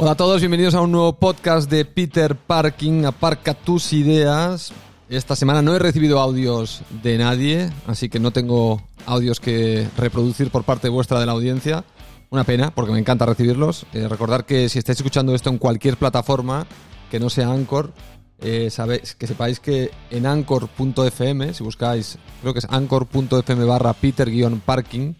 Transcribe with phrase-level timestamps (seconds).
[0.00, 4.72] Hola a todos, bienvenidos a un nuevo podcast de Peter Parking, aparca tus ideas.
[5.08, 10.52] Esta semana no he recibido audios de nadie, así que no tengo audios que reproducir
[10.52, 11.84] por parte vuestra de la audiencia.
[12.30, 13.86] Una pena, porque me encanta recibirlos.
[13.92, 16.64] Eh, recordar que si estáis escuchando esto en cualquier plataforma
[17.10, 17.92] que no sea Anchor,
[18.38, 25.16] eh, sabéis, que sepáis que en anchor.fm, si buscáis, creo que es anchor.fm barra peter-parking,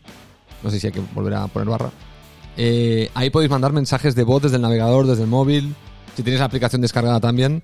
[0.62, 1.90] no sé si hay que volver a poner barra,
[2.60, 5.76] eh, ahí podéis mandar mensajes de voz desde el navegador, desde el móvil,
[6.16, 7.62] si tenéis la aplicación descargada también,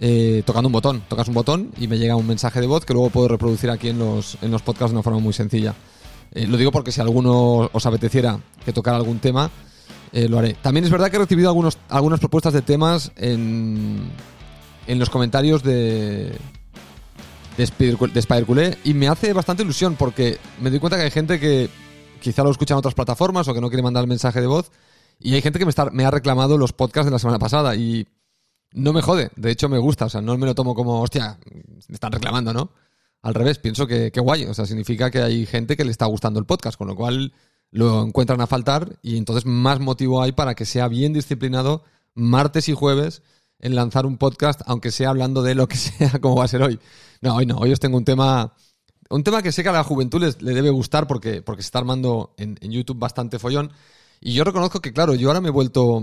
[0.00, 1.02] eh, tocando un botón.
[1.08, 3.90] Tocas un botón y me llega un mensaje de voz que luego puedo reproducir aquí
[3.90, 5.74] en los, en los podcasts de una forma muy sencilla.
[6.32, 9.50] Eh, lo digo porque si alguno os apeteciera que tocara algún tema,
[10.12, 10.54] lo haré.
[10.54, 14.10] También es verdad que he recibido algunos, algunas propuestas de temas en,
[14.86, 16.32] en los comentarios de,
[17.56, 21.68] de, Spider, y me hace bastante ilusión porque me doy cuenta que hay gente que
[22.20, 24.70] quizá lo escuchan otras plataformas o que no quiere mandar el mensaje de voz.
[25.18, 27.74] Y hay gente que me, está, me ha reclamado los podcasts de la semana pasada
[27.74, 28.06] y
[28.72, 29.30] no me jode.
[29.36, 30.06] De hecho, me gusta.
[30.06, 31.38] O sea, no me lo tomo como, hostia,
[31.88, 32.70] me están reclamando, ¿no?
[33.22, 34.44] Al revés, pienso que, que guay.
[34.44, 37.32] O sea, significa que hay gente que le está gustando el podcast, con lo cual
[37.70, 42.68] lo encuentran a faltar y entonces más motivo hay para que sea bien disciplinado martes
[42.68, 43.22] y jueves
[43.60, 46.62] en lanzar un podcast, aunque sea hablando de lo que sea, como va a ser
[46.62, 46.78] hoy.
[47.20, 47.58] No, hoy no.
[47.58, 48.54] Hoy os tengo un tema
[49.10, 51.66] un tema que sé que a la juventud les, le debe gustar porque, porque se
[51.66, 53.72] está armando en, YouTube bastante follón.
[54.20, 56.00] Y yo reconozco que, claro, yo ahora me he vuelto.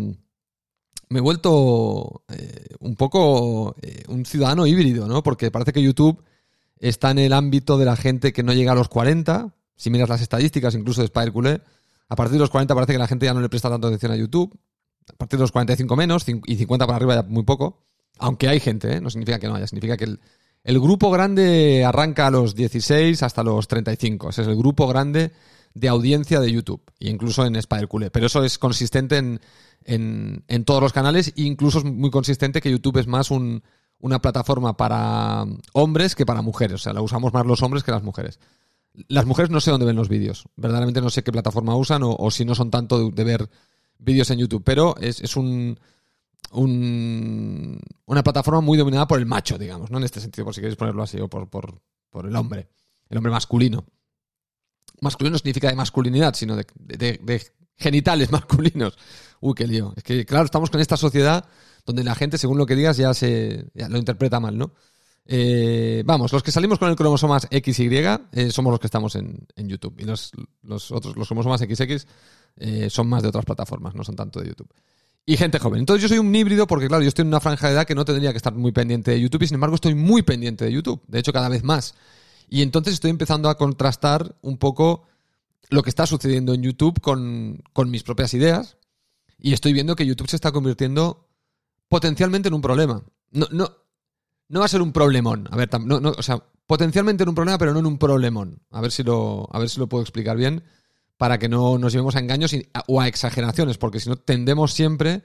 [1.10, 5.24] Me he vuelto eh, un poco eh, un ciudadano híbrido, ¿no?
[5.24, 6.22] Porque parece que YouTube
[6.80, 9.54] está en el ámbito de la gente que no llega a los 40.
[9.78, 11.64] Si miras las estadísticas, incluso de Spider
[12.10, 14.12] a partir de los 40 parece que la gente ya no le presta tanta atención
[14.12, 14.58] a YouTube.
[15.10, 17.80] A partir de los 45 menos y 50 para arriba ya muy poco.
[18.20, 19.02] Aunque hay gente, ¿eh?
[19.02, 20.20] no significa que no haya, significa que el,
[20.68, 24.32] el grupo grande arranca a los 16 hasta los 35.
[24.32, 25.32] Ese es el grupo grande
[25.74, 29.40] de audiencia de YouTube, e incluso en Spider Pero eso es consistente en,
[29.86, 34.76] en, todos los canales e incluso es muy consistente que YouTube es más una plataforma
[34.76, 36.82] para hombres que para mujeres.
[36.82, 38.38] O sea, la usamos más los hombres que las mujeres.
[39.08, 40.50] Las mujeres no sé dónde ven los vídeos.
[40.58, 43.50] Verdaderamente no sé qué plataforma usan o, si no son tanto de, ver
[44.00, 44.64] vídeos en YouTube.
[44.66, 45.80] Pero es un
[46.52, 49.98] un, una plataforma muy dominada por el macho, digamos, ¿no?
[49.98, 52.70] En este sentido, por si queréis ponerlo así, o por, por, por el hombre,
[53.10, 53.86] el hombre masculino.
[55.02, 58.98] Masculino no significa de masculinidad, sino de, genitales masculinos.
[59.40, 59.94] Uy, qué lío.
[59.96, 61.46] Es que, claro, estamos con esta sociedad
[61.86, 64.74] donde la gente, según lo que digas, ya se lo interpreta mal, ¿no?
[65.30, 67.98] Eh, vamos, los que salimos con el cromosomas XY
[68.32, 69.96] eh, somos los que estamos en, en YouTube.
[70.00, 70.32] Y los,
[70.64, 72.08] los, otros, los cromosomas XX
[72.56, 74.74] eh, son más de otras plataformas, no son tanto de YouTube
[75.30, 75.82] y gente joven.
[75.82, 77.94] Entonces yo soy un híbrido porque, claro, yo estoy en una franja de edad que
[77.94, 80.72] no tendría que estar muy pendiente de YouTube y, sin embargo, estoy muy pendiente de
[80.72, 81.02] YouTube.
[81.06, 81.96] De hecho, cada vez más.
[82.50, 85.04] Y entonces estoy empezando a contrastar un poco
[85.70, 87.62] lo que está sucediendo en YouTube con,
[87.92, 88.78] mis propias ideas
[89.38, 91.28] y estoy viendo que YouTube se está convirtiendo
[91.90, 93.04] potencialmente en un problema.
[93.32, 93.70] No, no,
[94.48, 95.50] no va a ser un problemón.
[95.52, 98.62] A ver, no, no, o sea, potencialmente en un problema, pero no en un problemón.
[98.72, 100.64] A ver si lo, a ver si lo puedo explicar bien
[101.18, 102.56] para que no nos llevemos a engaños
[102.88, 105.24] o a exageraciones, porque si no tendemos siempre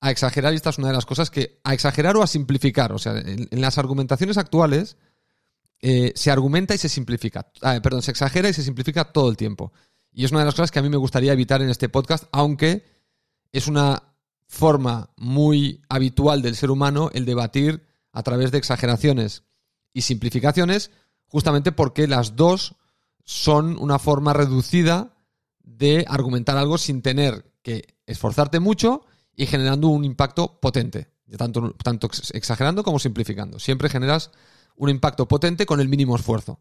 [0.00, 2.92] a exagerar y esta es una de las cosas que a exagerar o a simplificar.
[2.92, 4.96] O sea, en, las argumentaciones actuales
[5.80, 7.50] eh, se argumenta y se simplifica.
[7.62, 9.72] Ah, perdón, se exagera y se simplifica todo el tiempo.
[10.12, 12.24] Y es una de las cosas que a mí me gustaría evitar en este podcast,
[12.32, 12.84] aunque
[13.52, 14.02] es una
[14.46, 19.44] forma muy habitual del ser humano el debatir a través de exageraciones
[19.92, 20.90] y simplificaciones,
[21.26, 22.74] justamente porque las dos
[23.24, 25.14] son una forma reducida
[25.76, 29.04] de argumentar algo sin tener que esforzarte mucho
[29.36, 33.58] y generando un impacto potente, tanto, tanto exagerando como simplificando.
[33.58, 34.30] Siempre generas
[34.76, 36.60] un impacto potente con el mínimo esfuerzo.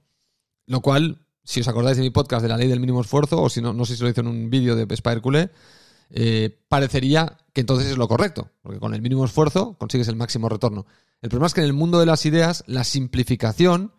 [0.66, 3.50] Lo cual, si os acordáis de mi podcast de la ley del mínimo esfuerzo, o
[3.50, 5.50] si no, no sé si lo hice en un vídeo de Culé,
[6.12, 10.50] eh, parecería que entonces es lo correcto, porque con el mínimo esfuerzo consigues el máximo
[10.50, 10.86] retorno.
[11.22, 13.94] El problema es que en el mundo de las ideas, la simplificación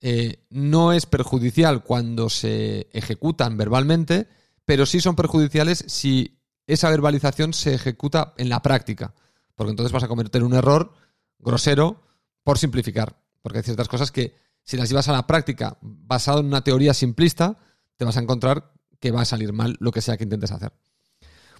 [0.00, 4.28] eh, no es perjudicial cuando se ejecutan verbalmente,
[4.68, 9.14] pero sí son perjudiciales si esa verbalización se ejecuta en la práctica,
[9.54, 10.92] porque entonces vas a cometer un error
[11.38, 12.02] grosero
[12.44, 16.46] por simplificar, porque hay ciertas cosas que si las llevas a la práctica basado en
[16.48, 17.56] una teoría simplista,
[17.96, 20.74] te vas a encontrar que va a salir mal lo que sea que intentes hacer.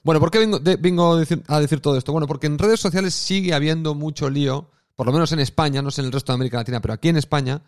[0.03, 0.41] Bueno, ¿por qué
[0.79, 1.15] vengo,
[1.47, 2.13] a decir todo esto?
[2.13, 5.91] Bueno, porque en redes sociales sigue habiendo mucho lío, por lo menos en España, no
[5.91, 7.63] sé en el resto de América Latina, pero aquí en España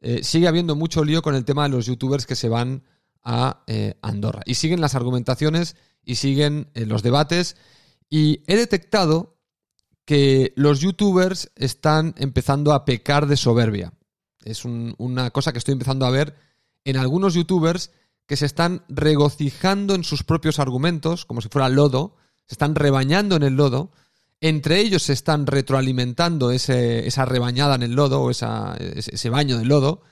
[0.00, 2.82] eh, sigue habiendo mucho lío con el tema de los youtubers que se van
[3.22, 4.42] a eh, Andorra.
[4.46, 7.56] Y siguen las argumentaciones y siguen eh, los debates.
[8.08, 9.38] Y he detectado
[10.04, 13.92] que los youtubers están empezando a pecar de soberbia.
[14.44, 16.34] Es una cosa que estoy empezando a ver
[16.84, 17.92] en algunos youtubers
[18.26, 23.36] que se están regocijando en sus propios argumentos, como si fuera lodo, se están rebañando
[23.36, 23.92] en el lodo,
[24.40, 29.58] entre ellos se están retroalimentando ese, esa rebañada en el lodo o esa, ese baño
[29.58, 30.02] del lodo,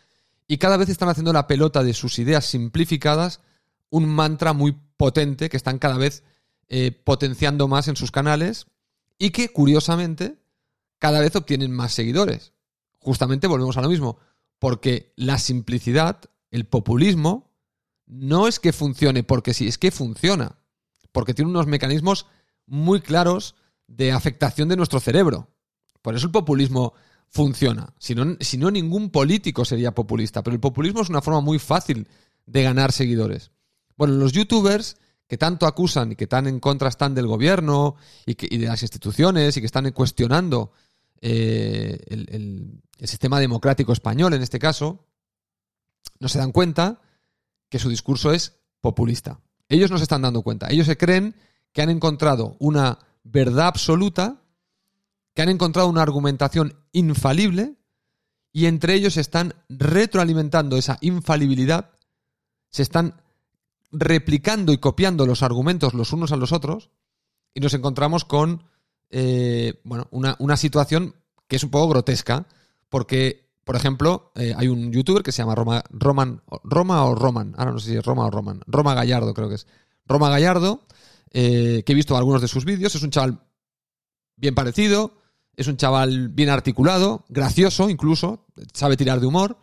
[0.48, 3.40] y cada vez están haciendo la pelota de sus ideas simplificadas
[3.90, 6.24] un mantra muy potente que están cada vez
[6.68, 8.66] eh, potenciando más en sus canales
[9.18, 10.38] y que, curiosamente,
[10.98, 12.52] cada vez obtienen más seguidores.
[12.98, 14.18] Justamente volvemos a lo mismo,
[14.58, 16.18] porque la simplicidad,
[16.50, 17.52] el populismo,
[18.06, 20.58] no es que funcione porque sí, es que funciona,
[21.12, 22.26] porque tiene unos mecanismos
[22.66, 23.54] muy claros
[23.86, 25.50] de afectación de nuestro cerebro.
[26.02, 26.94] Por eso el populismo
[27.30, 27.94] funciona.
[27.98, 30.42] Si no, si no, ningún político sería populista.
[30.42, 32.08] Pero el populismo es una forma muy fácil
[32.46, 33.50] de ganar seguidores.
[33.96, 34.96] Bueno, los youtubers
[35.28, 39.56] que tanto acusan y que tan en contra están del gobierno y, de las instituciones
[39.56, 40.72] y que están cuestionando
[41.20, 45.06] eh, el, sistema democrático español en este caso,
[46.18, 47.00] no se dan cuenta
[47.68, 49.40] que su discurso es populista.
[49.68, 50.68] Ellos no se están dando cuenta.
[50.70, 51.36] Ellos se creen
[51.72, 54.42] que han encontrado una verdad absoluta,
[55.38, 57.76] que han encontrado una argumentación infalible
[58.52, 61.92] y entre ellos se están retroalimentando esa infalibilidad,
[62.70, 63.22] se están
[63.92, 66.90] replicando y copiando los argumentos los unos a los otros
[67.54, 68.64] y nos encontramos con
[69.10, 71.14] eh, bueno, una, situación
[71.46, 72.48] que es un poco grotesca
[72.88, 77.54] porque, por ejemplo, eh, hay un youtuber que se llama Roma, Roman, Roma o Roman,
[77.56, 79.68] ahora no sé si es Roma o Roman, Roma Gallardo creo que es.
[80.04, 80.82] Roma Gallardo,
[81.30, 83.38] eh, que he visto algunos de sus vídeos, es un chaval
[84.34, 85.12] bien parecido,
[85.58, 89.58] es un chaval bien articulado, gracioso incluso, sabe tirar de humor.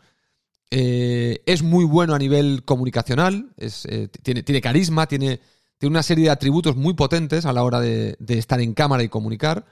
[0.69, 5.39] Eh, es muy bueno a nivel comunicacional, eh, tiene, carisma, tiene,
[5.77, 9.09] tiene, una serie de atributos muy potentes a la hora de, estar en cámara y
[9.09, 9.65] comunicar.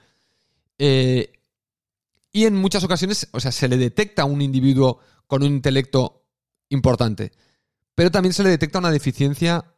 [0.78, 1.30] Eh,
[2.32, 6.24] y en muchas ocasiones, o sea, se le detecta un individuo con un intelecto
[6.70, 7.32] importante.
[7.94, 9.74] Pero también se le detecta una deficiencia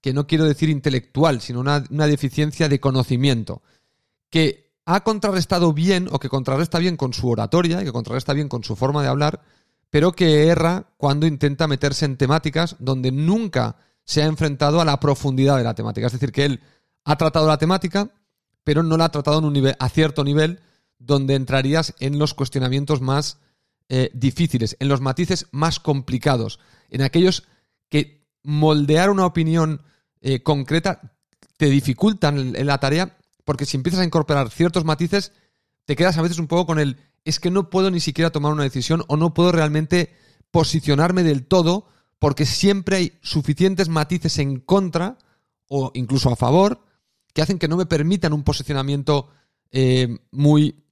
[0.00, 3.60] que no quiero decir intelectual, sino una, una deficiencia de conocimiento.
[4.30, 8.48] Que ha contrarrestado bien o que contrarresta bien con su oratoria y que contrarresta bien
[8.48, 9.40] con su forma de hablar,
[9.90, 15.00] pero que erra cuando intenta meterse en temáticas donde nunca se ha enfrentado a la
[15.00, 16.06] profundidad de la temática.
[16.06, 16.60] Es decir, que él
[17.04, 18.10] ha tratado la temática,
[18.62, 20.60] pero no la ha tratado en un nivel, a cierto nivel
[20.98, 23.38] donde entrarías en los cuestionamientos más
[23.88, 26.58] eh, difíciles, en los matices más complicados,
[26.90, 27.44] en aquellos
[27.88, 29.82] que moldear una opinión
[30.20, 31.14] eh, concreta
[31.56, 35.32] te dificultan la tarea porque si empiezas a incorporar ciertos matices,
[35.84, 38.52] te quedas a veces un poco con el, es que no puedo ni siquiera tomar
[38.52, 40.14] una decisión o no puedo realmente
[40.50, 41.86] posicionarme del todo
[42.18, 45.18] porque siempre hay suficientes matices en contra
[45.68, 46.80] o incluso a favor
[47.32, 49.28] que hacen que no me permitan un posicionamiento
[49.72, 50.84] eh, muy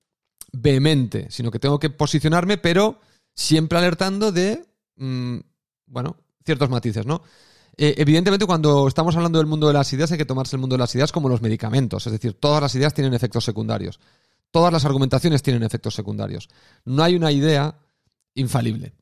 [0.52, 3.00] vehemente, sino que tengo que posicionarme, pero
[3.34, 4.66] siempre alertando de,
[4.96, 5.38] mm,
[5.86, 7.22] bueno, ciertos matices, ¿no?
[7.76, 10.74] Eh, evidentemente, cuando estamos hablando del mundo de las ideas, hay que tomarse el mundo
[10.74, 12.06] de las ideas como los medicamentos.
[12.06, 13.98] Es decir, todas las ideas tienen efectos secundarios.
[14.50, 16.48] Todas las argumentaciones tienen efectos secundarios.
[16.84, 17.74] No hay una idea
[18.34, 18.92] infalible.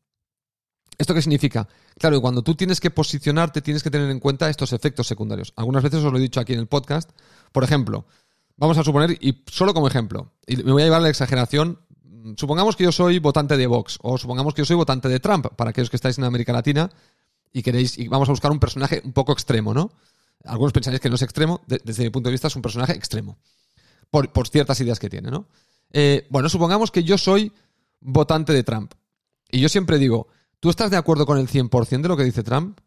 [0.97, 1.67] ¿Esto qué significa?
[1.99, 5.53] Claro, cuando tú tienes que posicionarte, tienes que tener en cuenta estos efectos secundarios.
[5.57, 7.11] Algunas veces os lo he dicho aquí en el podcast.
[7.53, 8.05] Por ejemplo,
[8.57, 11.81] vamos a suponer, y solo como ejemplo, y me voy a llevar a la exageración,
[12.37, 15.47] supongamos que yo soy votante de Vox, o supongamos que yo soy votante de Trump,
[15.57, 16.91] para aquellos que estáis en América Latina
[17.53, 19.93] y queréis, y vamos a buscar un personaje un poco extremo, ¿no?
[20.45, 23.39] Algunos pensaréis que no es extremo, desde mi punto de vista es un personaje extremo,
[24.11, 25.47] por, ciertas ideas que tiene, ¿no?
[25.93, 27.53] Eh, bueno, supongamos que yo soy
[28.01, 28.95] votante de Trump.
[29.51, 30.29] Y yo siempre digo,
[30.61, 32.81] ¿tú estás de acuerdo con el 100% de lo que dice Trump?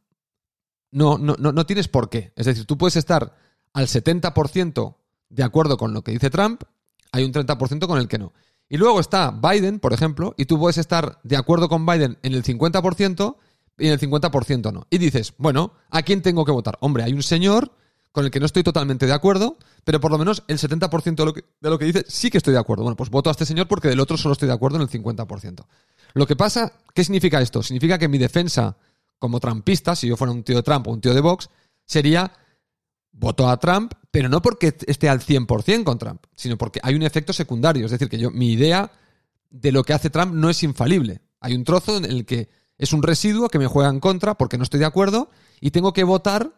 [0.92, 2.32] No, no, no, no tienes por qué.
[2.36, 3.36] Es decir, tú puedes estar
[3.74, 4.96] al 70%
[5.30, 6.64] de acuerdo con lo que dice Trump,
[7.12, 8.34] hay un 30% con el que no.
[8.70, 12.34] Y luego está Biden, por ejemplo, y tú puedes estar de acuerdo con Biden en
[12.34, 13.36] el 50%
[13.78, 14.88] y en el 50% no.
[14.90, 16.78] Y dices, bueno, ¿a quién tengo que votar?
[16.82, 17.72] Hombre, hay un señor
[18.12, 21.26] con el que no estoy totalmente de acuerdo, pero por lo menos el 70% de
[21.26, 22.84] lo, que, de lo que dice sí que estoy de acuerdo.
[22.84, 24.90] Bueno, pues voto a este señor porque del otro solo estoy de acuerdo en el
[24.90, 25.66] 50%.
[26.14, 27.64] Lo que pasa, ¿qué significa esto?
[27.64, 28.78] Significa que mi defensa
[29.18, 31.50] como trampista, si yo fuera un tío de Trump o un tío de Vox,
[31.86, 32.32] sería
[33.12, 37.04] voto a Trump, pero no porque esté al 100% con Trump, sino porque hay un
[37.04, 37.86] efecto secundario.
[37.86, 38.92] Es decir, que yo, mi idea
[39.50, 41.22] de lo que hace Trump no es infalible.
[41.40, 44.58] Hay un trozo en el que es un residuo que me juega en contra porque
[44.58, 46.54] no estoy de acuerdo y tengo que votar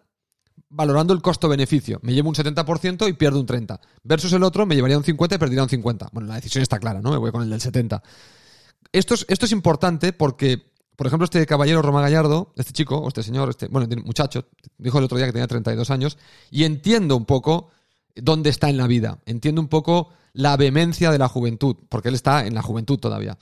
[0.70, 2.00] valorando el costo-beneficio.
[2.02, 3.80] Me llevo un 70% y pierdo un 30%.
[4.04, 6.10] Versus el otro, me llevaría un 50% y perdería un 50%.
[6.12, 7.12] Bueno, la decisión está clara, ¿no?
[7.12, 8.02] Me voy con el del 70%.
[8.92, 13.08] Esto es, esto es importante porque, por ejemplo, este caballero Roma Gallardo, este chico, o
[13.08, 14.46] este señor, este, bueno, muchacho,
[14.78, 16.18] dijo el otro día que tenía 32 años,
[16.50, 17.70] y entiendo un poco
[18.16, 19.20] dónde está en la vida.
[19.26, 23.38] Entiendo un poco la vehemencia de la juventud, porque él está en la juventud todavía.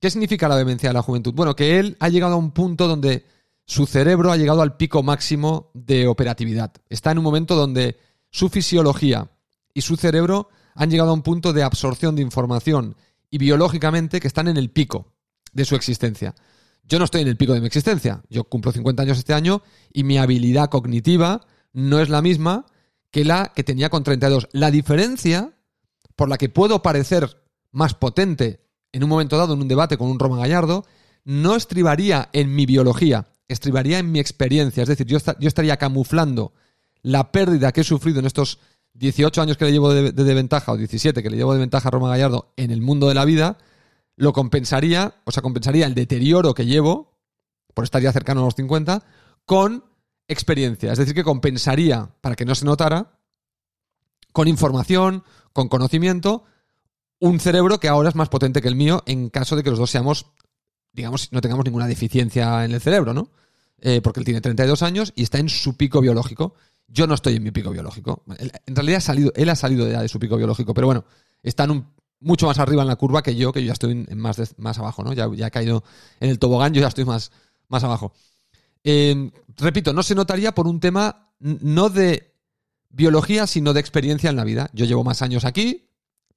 [0.00, 1.32] ¿Qué significa la demencia de la juventud?
[1.34, 3.24] Bueno, que él ha llegado a un punto donde
[3.66, 6.72] su cerebro ha llegado al pico máximo de operatividad.
[6.88, 7.98] Está en un momento donde
[8.30, 9.30] su fisiología
[9.72, 12.96] y su cerebro han llegado a un punto de absorción de información
[13.30, 15.12] y biológicamente que están en el pico
[15.52, 16.34] de su existencia.
[16.86, 18.22] Yo no estoy en el pico de mi existencia.
[18.28, 22.66] Yo cumplo 50 años este año y mi habilidad cognitiva no es la misma
[23.10, 24.48] que la que tenía con 32.
[24.52, 25.52] La diferencia
[26.16, 28.60] por la que puedo parecer más potente
[28.94, 30.86] en un momento dado en un debate con un Roma Gallardo
[31.24, 34.84] no estribaría en mi biología, estribaría en mi experiencia.
[34.84, 36.52] Es decir, yo, estaría camuflando
[37.02, 38.60] la pérdida que he sufrido en estos
[38.92, 41.90] 18 años que le llevo de, ventaja, o 17 que le llevo de ventaja a
[41.90, 43.58] Roma Gallardo en el mundo de la vida,
[44.14, 47.18] lo compensaría, o sea, compensaría el deterioro que llevo,
[47.74, 49.02] por estar ya cercano a los 50,
[49.44, 49.84] con
[50.28, 50.92] experiencia.
[50.92, 53.18] Es decir, que compensaría, para que no se notara,
[54.32, 56.44] con información, con conocimiento,
[57.24, 59.78] un cerebro que ahora es más potente que el mío en caso de que los
[59.78, 60.26] dos seamos,
[60.92, 63.30] digamos, no tengamos ninguna deficiencia en el cerebro, ¿no?
[63.80, 66.54] Eh, porque él tiene 32 años y está en su pico biológico.
[66.86, 68.24] Yo no estoy en mi pico biológico.
[68.66, 71.06] En realidad ha salido, él ha salido ya de su pico biológico, pero bueno,
[71.42, 71.86] está en
[72.20, 75.02] mucho más arriba en la curva que yo, que yo ya estoy más, más abajo,
[75.02, 75.14] ¿no?
[75.14, 75.82] Ya, ya he caído
[76.20, 77.32] en el tobogán, yo ya estoy más,
[77.68, 78.12] más abajo.
[78.82, 82.34] Eh, repito, no se notaría por un tema no de
[82.90, 84.68] biología, sino de experiencia en la vida.
[84.74, 85.83] Yo llevo más años aquí,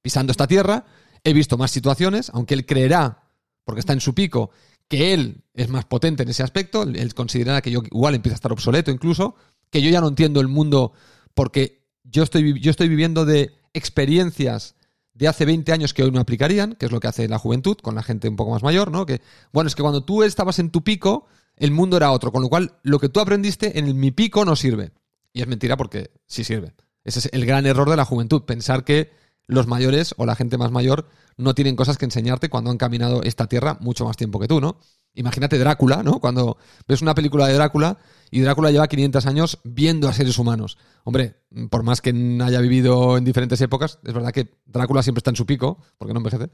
[0.02, 0.84] pisando esta tierra,
[1.24, 3.24] he visto más situaciones, aunque él creerá,
[3.64, 4.50] porque está en su pico,
[4.88, 8.36] que él es más potente en ese aspecto, él considerará que yo igual empiezo a
[8.36, 9.34] estar obsoleto incluso,
[9.70, 10.92] que yo ya no entiendo el mundo
[11.34, 14.74] porque yo estoy, yo estoy viviendo de experiencias
[15.12, 17.76] de hace 20 años que hoy no aplicarían, que es lo que hace la juventud
[17.82, 19.04] con la gente un poco más mayor, ¿no?
[19.04, 19.20] Que,
[19.52, 21.26] bueno, es que cuando tú estabas en tu pico,
[21.56, 24.54] el mundo era otro, con lo cual lo que tú aprendiste en mi pico no
[24.54, 24.92] sirve.
[25.32, 26.72] Y es mentira porque sí sirve.
[27.04, 29.10] Ese es el gran error de la juventud, pensar que
[29.48, 33.22] los mayores o la gente más mayor no tienen cosas que enseñarte cuando han caminado
[33.22, 34.78] esta tierra mucho más tiempo que tú, ¿no?
[35.14, 36.20] Imagínate Drácula, ¿no?
[36.20, 37.98] Cuando ves una película de Drácula
[38.30, 40.78] y Drácula lleva 500 años viendo a seres humanos.
[41.02, 41.36] Hombre,
[41.70, 42.10] por más que
[42.44, 46.12] haya vivido en diferentes épocas, es verdad que Drácula siempre está en su pico, porque
[46.12, 46.50] no envejece.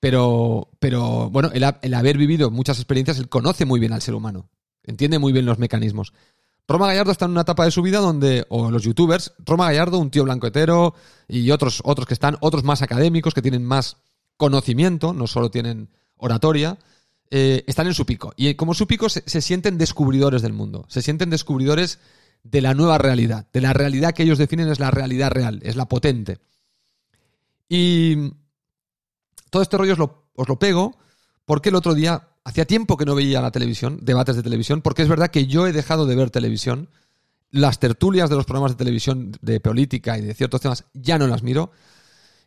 [0.00, 4.14] Pero, pero bueno, el, el haber vivido muchas experiencias, él conoce muy bien al ser
[4.14, 4.48] humano.
[4.82, 6.12] Entiende muy bien los mecanismos.
[6.66, 9.98] Roma Gallardo está en una etapa de su vida donde, o los youtubers, Roma Gallardo,
[9.98, 10.94] un tío blanco hetero,
[11.28, 13.98] y otros, otros que están, otros más académicos, que tienen más
[14.36, 16.78] conocimiento, no solo tienen oratoria,
[17.30, 18.32] eh, están en su pico.
[18.36, 21.98] Y como su pico se, sienten descubridores del mundo, se sienten descubridores
[22.42, 25.76] de la nueva realidad, de la realidad que ellos definen es la realidad real, es
[25.76, 26.38] la potente.
[27.68, 28.32] Y
[29.50, 30.96] todo este rollo os lo, os lo pego
[31.44, 35.02] porque el otro día, hacía tiempo que no veía la televisión, debates de televisión, porque
[35.02, 36.88] es verdad que yo he dejado de ver televisión.
[37.50, 41.26] Las tertulias de los programas de televisión de política y de ciertos temas ya no
[41.26, 41.70] las miro.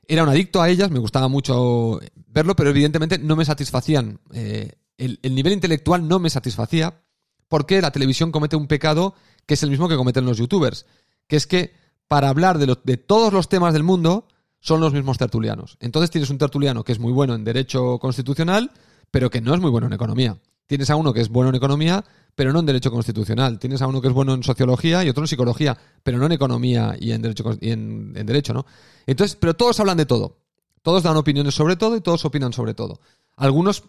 [0.07, 4.19] Era un adicto a ellas, me gustaba mucho verlo, pero evidentemente no me satisfacían.
[4.33, 7.01] Eh, el, el nivel intelectual no me satisfacía
[7.47, 10.85] porque la televisión comete un pecado que es el mismo que cometen los youtubers,
[11.27, 11.73] que es que
[12.07, 14.27] para hablar de, de todos los temas del mundo
[14.59, 15.77] son los mismos tertulianos.
[15.79, 18.71] Entonces tienes un tertuliano que es muy bueno en derecho constitucional,
[19.11, 20.37] pero que no es muy bueno en economía.
[20.67, 22.03] Tienes a uno que es bueno en economía,
[22.35, 23.57] pero no en derecho constitucional.
[23.57, 26.33] Tienes a uno que es bueno en sociología y otro en psicología, pero no en
[26.33, 28.65] economía y en derecho, y en, derecho ¿no?
[29.05, 30.37] Entonces, pero todos hablan de todo.
[30.81, 32.99] Todos dan opiniones sobre todo y todos opinan sobre todo.
[33.35, 33.85] Algunos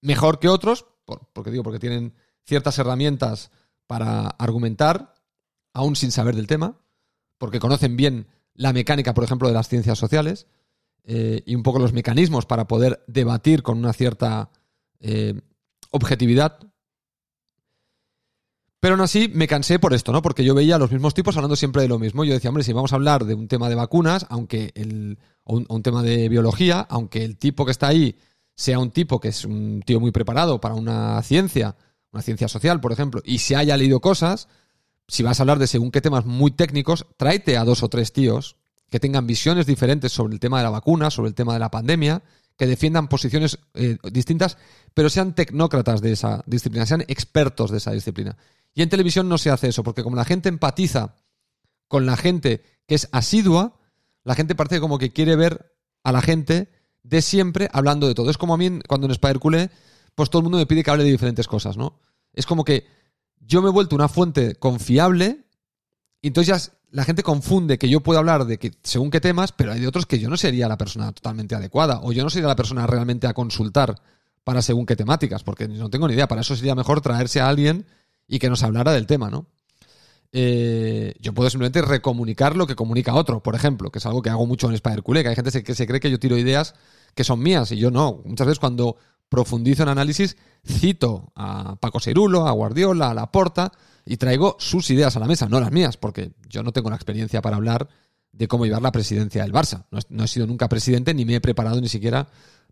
[0.00, 3.50] mejor que otros, por, porque digo, porque tienen ciertas herramientas
[3.86, 5.14] para argumentar,
[5.74, 6.78] aún sin saber del tema,
[7.36, 10.46] porque conocen bien la mecánica, por ejemplo, de las ciencias sociales
[11.10, 14.50] eh, y un poco los mecanismos para poder debatir con una cierta
[15.00, 15.40] eh,
[15.90, 16.58] objetividad.
[18.78, 20.20] Pero aún así me cansé por esto, ¿no?
[20.20, 22.24] Porque yo veía a los mismos tipos hablando siempre de lo mismo.
[22.24, 25.64] Yo decía, hombre, si vamos a hablar de un tema de vacunas, aunque el, un,
[25.70, 28.18] o un tema de biología, aunque el tipo que está ahí
[28.54, 31.74] sea un tipo que es un tío muy preparado para una ciencia,
[32.12, 34.48] una ciencia social, por ejemplo, y se haya leído cosas,
[35.06, 38.12] si vas a hablar de según qué temas muy técnicos, tráete a dos o tres
[38.12, 38.56] tíos
[38.90, 41.70] que tengan visiones diferentes sobre el tema de la vacuna, sobre el tema de la
[41.70, 42.22] pandemia,
[42.56, 44.58] que defiendan posiciones eh, distintas,
[44.92, 48.36] pero sean tecnócratas de esa disciplina, sean expertos de esa disciplina.
[48.74, 51.14] Y en televisión no se hace eso, porque como la gente empatiza
[51.86, 53.78] con la gente que es asidua,
[54.24, 56.68] la gente parece como que quiere ver a la gente
[57.02, 58.30] de siempre hablando de todo.
[58.30, 59.70] Es como a mí cuando en Spider Culé,
[60.14, 62.00] pues todo el mundo me pide que hable de diferentes cosas, ¿no?
[62.32, 62.86] Es como que
[63.40, 65.44] yo me he vuelto una fuente confiable
[66.20, 69.52] y entonces ya la gente confunde que yo puedo hablar de que según qué temas,
[69.52, 72.30] pero hay de otros que yo no sería la persona totalmente adecuada o yo no
[72.30, 74.00] sería la persona realmente a consultar
[74.44, 76.28] para según qué temáticas, porque no tengo ni idea.
[76.28, 77.86] Para eso sería mejor traerse a alguien
[78.26, 79.46] y que nos hablara del tema, ¿no?
[80.32, 84.30] Eh, yo puedo simplemente recomunicar lo que comunica otro, por ejemplo, que es algo que
[84.30, 86.74] hago mucho en Spider que hay gente que se cree que yo tiro ideas
[87.14, 88.22] que son mías y yo no.
[88.24, 88.96] Muchas veces cuando
[89.28, 93.72] profundizo en análisis, cito a Paco Serulo, a Guardiola, a Laporta,
[94.10, 96.96] y traigo sus ideas a la mesa, no las mías, porque yo no tengo la
[96.96, 97.88] experiencia para hablar
[98.32, 99.84] de cómo llevar la presidencia del Barça.
[100.08, 102.26] No, he sido nunca presidente ni me he preparado ni siquiera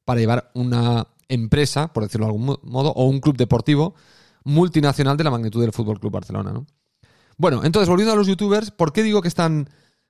[0.07, 3.95] para llevar una empresa, por decirlo de algún modo, o un club deportivo
[4.45, 6.67] multinacional de la magnitud del Fútbol Club Barcelona, ¿no?
[7.37, 9.69] Bueno, entonces volviendo a los youtubers, ¿por qué digo que están,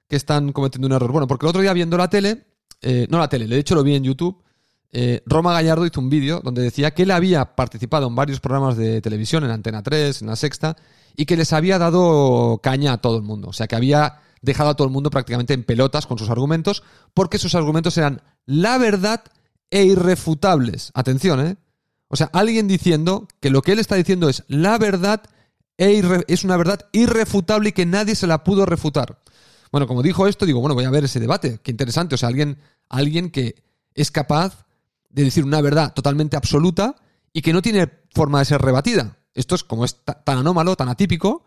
[0.09, 1.11] que están cometiendo un error?
[1.11, 2.47] Bueno, porque el otro día viendo la tele,
[2.83, 4.45] eh, no la tele, de hecho lo vi en YouTube,
[4.93, 8.77] eh, Roma Gallardo hizo un vídeo donde decía que él había participado en varios programas
[8.77, 10.77] de televisión, en Antena 3, en La Sexta,
[11.17, 13.49] y que les había dado caña a todo el mundo.
[13.49, 16.83] O sea, que había dejado a todo el mundo prácticamente en pelotas con sus argumentos,
[17.15, 19.25] porque sus argumentos eran la verdad
[19.71, 20.91] e irrefutables.
[20.95, 21.57] Atención, ¿eh?
[22.09, 25.23] O sea, alguien diciendo que lo que él está diciendo es la verdad
[25.79, 29.21] e es una verdad irrefutable y que nadie se la pudo refutar.
[29.73, 31.61] Bueno, como dijo esto, digo, bueno, voy a ver ese debate.
[31.63, 32.15] Qué interesante.
[32.15, 32.59] O sea, alguien,
[32.89, 33.63] alguien que
[33.95, 34.67] es capaz
[35.11, 36.97] de decir una verdad totalmente absoluta
[37.33, 39.19] y que no tiene forma de ser rebatida.
[39.37, 41.45] Esto es como es tan anómalo, tan atípico.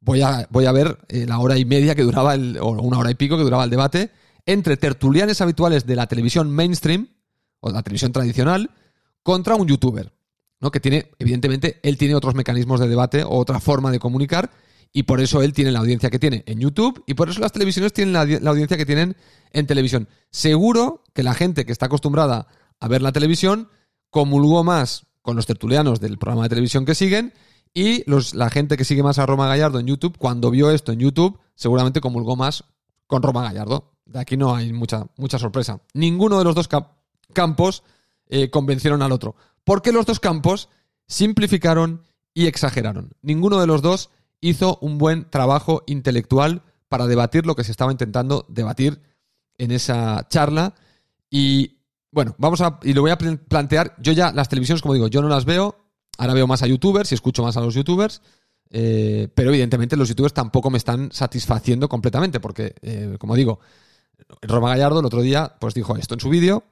[0.00, 2.98] Voy a, voy a ver eh, la hora y media que duraba el, o una
[2.98, 4.10] hora y pico que duraba el debate
[4.46, 7.08] entre tertulianes habituales de la televisión mainstream
[7.60, 8.70] o la televisión tradicional
[9.22, 10.12] contra un youtuber.
[10.60, 10.70] ¿no?
[10.70, 14.50] Que tiene, evidentemente, él tiene otros mecanismos de debate o otra forma de comunicar
[14.92, 17.52] y por eso él tiene la audiencia que tiene en YouTube y por eso las
[17.52, 19.16] televisiones tienen la, la, audiencia que tienen
[19.52, 20.08] en televisión.
[20.30, 22.46] Seguro que la gente que está acostumbrada
[22.78, 23.68] a ver la televisión
[24.10, 27.32] comulgó más con los tertulianos del programa de televisión que siguen
[27.74, 30.92] y los, la gente que sigue más a Roma Gallardo en YouTube, cuando vio esto
[30.92, 32.64] en YouTube, seguramente comulgó más
[33.06, 33.92] con Roma Gallardo.
[34.04, 35.80] De aquí no hay mucha, mucha sorpresa.
[35.94, 36.68] Ninguno de los dos
[37.32, 37.82] campos
[38.28, 39.36] eh, convencieron al otro.
[39.64, 40.68] Porque los dos campos
[41.06, 42.02] simplificaron
[42.34, 43.12] y exageraron.
[43.22, 44.10] Ninguno de los dos
[44.40, 49.00] hizo un buen trabajo intelectual para debatir lo que se estaba intentando debatir
[49.56, 50.74] en esa charla.
[51.30, 51.78] Y
[52.12, 52.78] bueno, vamos a.
[52.82, 53.96] Y lo voy a plantear.
[53.98, 55.76] Yo ya, las televisiones, como digo, yo no las veo.
[56.18, 58.20] Ahora veo más a youtubers y escucho más a los youtubers.
[58.68, 62.38] Eh, pero evidentemente los youtubers tampoco me están satisfaciendo completamente.
[62.38, 63.60] Porque, eh, como digo,
[64.42, 66.64] Roma Gallardo el otro día pues dijo esto en su vídeo.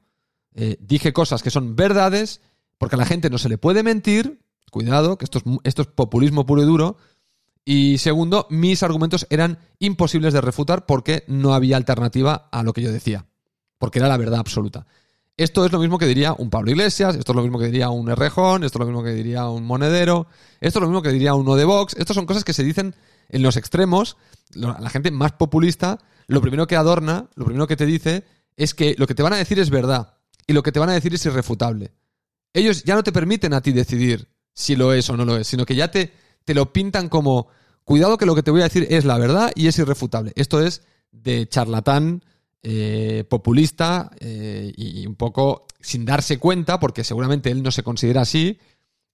[0.53, 2.41] Eh, dije cosas que son verdades,
[2.77, 4.41] porque a la gente no se le puede mentir.
[4.69, 6.97] Cuidado, que esto es, esto es populismo puro y duro.
[7.65, 12.83] Y segundo, mis argumentos eran imposibles de refutar porque no había alternativa a lo que
[12.83, 13.25] yo decía.
[13.79, 14.85] Porque era la verdad absoluta.
[15.41, 17.89] Esto es lo mismo que diría un Pablo Iglesias, esto es lo mismo que diría
[17.89, 20.27] un Errejón, esto es lo mismo que diría un Monedero,
[20.59, 21.95] esto es lo mismo que diría uno de Vox.
[21.97, 22.93] Estas son cosas que se dicen
[23.27, 24.17] en los extremos.
[24.53, 28.23] La gente más populista, lo primero que adorna, lo primero que te dice
[28.55, 30.13] es que lo que te van a decir es verdad
[30.45, 31.91] y lo que te van a decir es irrefutable.
[32.53, 35.47] Ellos ya no te permiten a ti decidir si lo es o no lo es,
[35.47, 36.13] sino que ya te,
[36.45, 37.47] te lo pintan como,
[37.83, 40.33] cuidado que lo que te voy a decir es la verdad y es irrefutable.
[40.35, 42.23] Esto es de charlatán,
[42.63, 48.21] eh, populista eh, y un poco sin darse cuenta, porque seguramente él no se considera
[48.21, 48.59] así,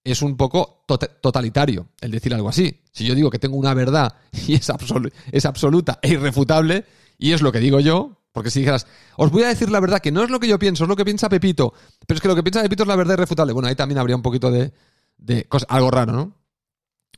[0.04, 2.82] es un poco totalitario el decir algo así.
[2.92, 4.16] Si yo digo que tengo una verdad
[4.48, 4.72] y es,
[5.32, 6.86] es absoluta e irrefutable,
[7.18, 10.00] y es lo que digo yo, porque si dijeras, os voy a decir la verdad,
[10.00, 11.74] que no es lo que yo pienso, es lo que piensa Pepito,
[12.06, 13.54] pero es que lo que piensa Pepito es la verdad irrefutable.
[13.54, 14.72] Bueno, ahí también habría un poquito de,
[15.18, 16.34] de algo raro, ¿no?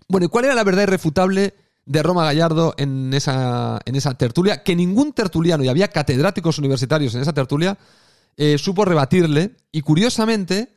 [0.08, 1.54] Bueno, ¿y cuál era la verdad irrefutable
[1.90, 4.62] de Roma Gallardo en esa, en esa tertulia?
[4.62, 7.80] Que ningún tertuliano, y había catedráticos universitarios en esa tertulia,
[8.38, 9.58] eh, supo rebatirle.
[9.72, 10.72] Y curiosamente,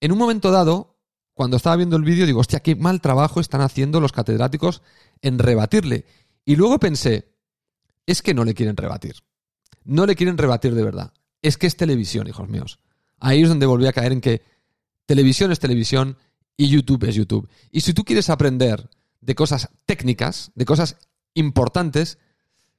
[0.00, 0.96] en un momento dado,
[1.34, 4.82] cuando estaba viendo el vídeo, digo, hostia, qué mal trabajo están haciendo los catedráticos
[5.22, 6.04] en rebatirle.
[6.44, 7.34] Y luego pensé,
[8.06, 9.16] es que no le quieren rebatir.
[9.82, 11.12] No le quieren rebatir de verdad.
[11.42, 12.78] Es que es televisión, hijos míos.
[13.18, 14.42] Ahí es donde volví a caer en que
[15.04, 16.16] televisión es televisión
[16.56, 17.48] y YouTube es YouTube.
[17.72, 18.88] Y si tú quieres aprender
[19.24, 20.96] de cosas técnicas, de cosas
[21.34, 22.18] importantes,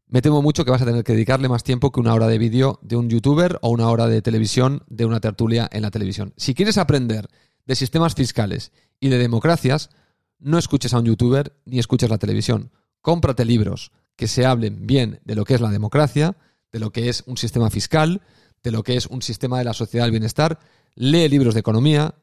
[0.08, 2.38] me temo mucho que vas a tener que dedicarle más tiempo que una hora de
[2.38, 6.34] vídeo de un youtuber o una hora de televisión de una tertulia en la televisión.
[6.38, 7.28] Si quieres aprender
[7.66, 9.90] de sistemas fiscales y de democracias,
[10.38, 12.72] no escuches a un youtuber ni escuches la televisión.
[13.02, 16.38] Cómprate libros que se hablen bien de lo que es la democracia,
[16.72, 18.22] de lo que es un sistema fiscal,
[18.62, 20.60] de lo que es un sistema de la sociedad del bienestar.
[20.94, 22.16] Lee libros de economía,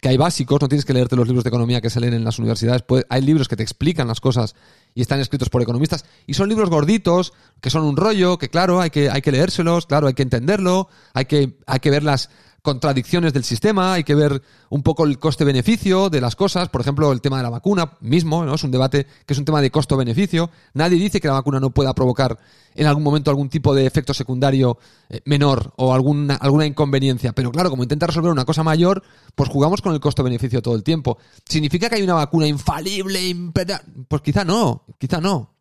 [0.00, 2.24] que hay básicos, no tienes que leerte los libros de economía que se leen en
[2.24, 4.54] las universidades, hay libros que te explican las cosas
[4.94, 8.80] y están escritos por economistas, y son libros gorditos, que son un rollo, que claro,
[8.80, 12.30] hay que, hay que leérselos, claro, hay que entenderlo, hay que, hay que ver las,
[12.62, 17.12] contradicciones del sistema, hay que ver un poco el coste-beneficio de las cosas, por ejemplo,
[17.12, 18.54] el tema de la vacuna mismo, ¿no?
[18.54, 20.50] Es un debate que es un tema de costo-beneficio.
[20.74, 22.38] Nadie dice que la vacuna no pueda provocar
[22.74, 27.50] en algún momento algún tipo de efecto secundario eh, menor o alguna, alguna inconveniencia, pero
[27.50, 29.02] claro, como intenta resolver una cosa mayor,
[29.34, 31.18] pues jugamos con el costo-beneficio todo el tiempo.
[31.44, 33.82] ¿Significa que hay una vacuna infalible, imperial?
[34.08, 35.54] Pues quizá no, quizá no,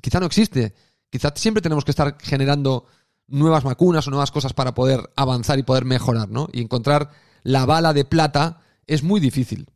[0.00, 0.74] quizá no existe.
[1.10, 2.86] Quizá siempre tenemos que estar generando
[3.28, 6.48] nuevas vacunas o nuevas cosas para poder avanzar y poder mejorar, ¿no?
[6.52, 7.10] Y encontrar
[7.42, 9.68] la bala de plata es muy difícil.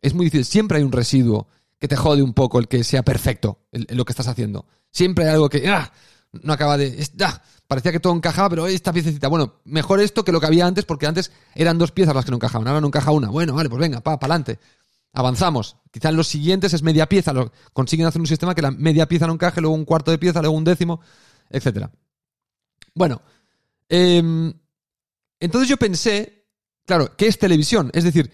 [0.00, 0.44] Es muy difícil.
[0.44, 4.12] Siempre hay un residuo que te jode un poco el que sea perfecto lo que
[4.12, 4.66] estás haciendo.
[4.90, 5.92] Siempre hay algo que ¡ah!
[6.30, 7.06] no acaba de...
[7.22, 7.42] ¡ah!
[7.66, 10.84] Parecía que todo encajaba, pero esta piececita, bueno, mejor esto que lo que había antes,
[10.84, 13.30] porque antes eran dos piezas las que no encajaban, ahora no encaja una.
[13.30, 14.60] Bueno, vale, pues venga, pa, para adelante.
[15.14, 15.76] Avanzamos.
[15.90, 19.08] Quizás en los siguientes es media pieza, lo, consiguen hacer un sistema que la media
[19.08, 21.00] pieza no encaje, luego un cuarto de pieza, luego un décimo,
[21.50, 21.90] etcétera.
[22.94, 23.22] Bueno,
[23.88, 24.52] em,
[25.40, 26.46] entonces yo pensé,
[26.86, 27.90] claro, ¿qué es televisión?
[27.94, 28.30] Es decir,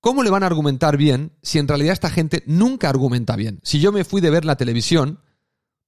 [0.00, 3.60] ¿Cómo le van a argumentar bien si en realidad esta gente nunca argumenta bien?
[3.64, 5.20] Si yo me fui de ver la televisión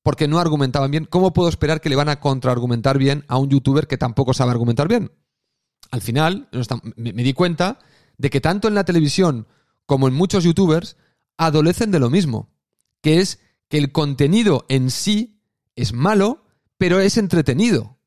[0.03, 3.51] porque no argumentaban bien, ¿cómo puedo esperar que le van a contraargumentar bien a un
[3.51, 5.13] youtuber que tampoco sabe argumentar bien?
[5.93, 6.49] Al final
[6.97, 7.79] me, di cuenta
[8.19, 9.47] de que tanto en la televisión
[9.87, 10.97] como en muchos youtubers
[11.37, 12.51] adolecen de lo mismo,
[13.03, 15.41] que es que el contenido en sí
[15.77, 16.45] es malo,
[16.79, 17.99] pero es entretenido.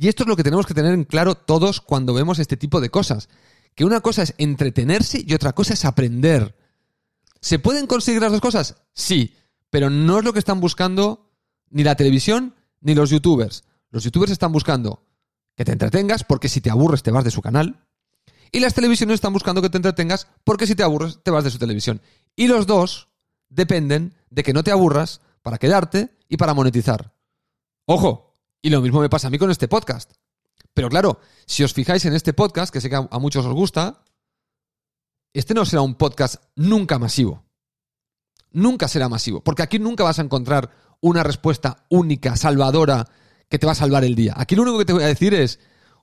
[0.00, 2.80] Y esto es lo que tenemos que tener en claro todos cuando vemos este tipo
[2.80, 3.28] de cosas
[3.74, 6.56] que una cosa es entretenerse y otra cosa es aprender.
[7.42, 8.76] ¿Se pueden conseguir las dos cosas?
[8.94, 9.36] Sí,
[9.68, 11.30] pero no es lo que están buscando
[11.68, 13.64] ni la televisión ni los youtubers.
[13.90, 15.04] Los youtubers están buscando
[15.54, 17.84] que te entretengas porque si te aburres te vas de su canal.
[18.52, 21.50] Y las televisiones están buscando que te entretengas porque si te aburres te vas de
[21.50, 22.00] su televisión.
[22.34, 23.08] Y los dos
[23.50, 27.12] dependen de que no te aburras para quedarte y para monetizar.
[27.84, 28.29] Ojo,
[28.62, 30.12] y lo mismo me pasa a mí con este podcast.
[30.74, 34.04] Pero claro, si os fijáis en este podcast, que sé que a, muchos os gusta,
[35.32, 37.44] este no será un podcast nunca masivo.
[38.52, 39.42] Nunca será masivo.
[39.42, 40.70] Porque aquí nunca vas a encontrar
[41.00, 43.08] una respuesta única, salvadora,
[43.48, 44.34] que te va a salvar el día.
[44.36, 45.58] Aquí lo único que te voy a decir es,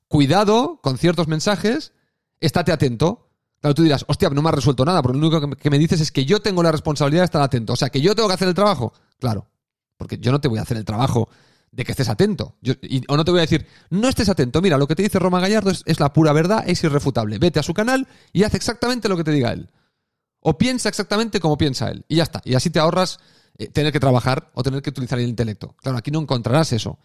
[0.07, 1.93] cuidado con ciertos mensajes,
[2.39, 3.29] estate atento.
[3.61, 6.01] Claro, tú dirás, hostia, no me ha resuelto nada, porque lo único que me dices
[6.01, 7.73] es que yo tengo la responsabilidad de estar atento.
[7.73, 8.93] O sea, que yo tengo que hacer el trabajo.
[9.19, 9.47] Claro,
[9.97, 11.29] porque yo no te voy a hacer el trabajo
[11.71, 12.55] de que estés atento.
[13.07, 15.39] o no te voy a decir, no estés atento, mira, lo que te dice Roma
[15.39, 17.37] Gallardo es, la pura verdad, es irrefutable.
[17.39, 19.69] Vete a su canal y haz exactamente lo que te diga él.
[20.39, 22.05] O piensa exactamente como piensa él.
[22.07, 22.41] Y ya está.
[22.45, 23.19] Y así te ahorras
[23.57, 25.75] eh, tener que trabajar o tener que utilizar el intelecto.
[25.81, 26.99] Claro, aquí no encontrarás eso.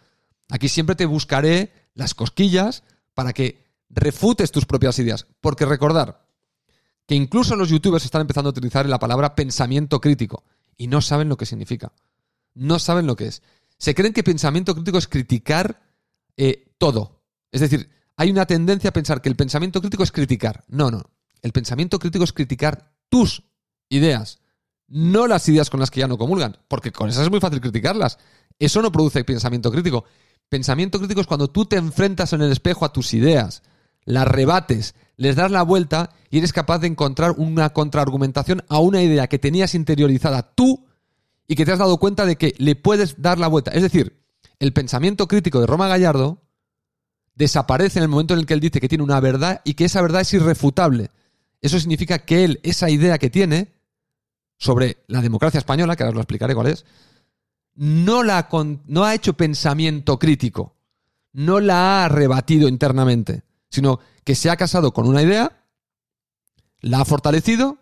[0.49, 2.83] Aquí siempre te buscaré las cosquillas
[3.15, 5.27] para que refutes tus propias ideas.
[5.41, 6.25] Porque recordar
[7.07, 10.45] que incluso los youtubers están empezando a utilizar la palabra pensamiento crítico
[10.77, 11.93] y no saben lo que significa.
[12.55, 13.43] No saben lo que es
[13.83, 15.83] se creen que pensamiento crítico es criticar
[16.37, 17.25] eh, todo.
[17.51, 20.63] Es decir, hay una tendencia a pensar que el pensamiento crítico es criticar.
[20.69, 21.03] No, no.
[21.41, 23.43] El pensamiento crítico es criticar tus
[23.89, 24.39] ideas,
[24.87, 27.61] no las ideas con las que ya no comulgan, porque con esas es muy fácil
[27.61, 28.19] criticarlas.
[28.57, 30.05] Eso no produce pensamiento crítico.
[30.49, 33.65] Pensamiento crítico es cuando tú te enfrentas en el espejo a tus ideas,
[34.05, 39.03] las rebates, les das la vuelta y eres capaz de encontrar una contraargumentación a una
[39.03, 40.87] idea que tenías interiorizada tú
[41.47, 43.73] y que te has dado cuenta de que le puedes dar la vuelta.
[43.73, 44.23] Es decir,
[44.59, 46.43] el pensamiento crítico de Roma Gallardo
[47.35, 49.85] desaparece en el momento en el que él dice que tiene una verdad y que
[49.85, 51.11] esa verdad es irrefutable.
[51.61, 53.73] Eso significa que él, esa idea que tiene
[54.59, 56.85] sobre la democracia española, que ahora os lo explicaré cuál es,
[57.75, 58.49] no, la,
[58.87, 60.77] no ha hecho pensamiento crítico,
[61.33, 65.65] no la ha rebatido internamente, sino que se ha casado con una idea,
[66.81, 67.79] la ha fortalecido,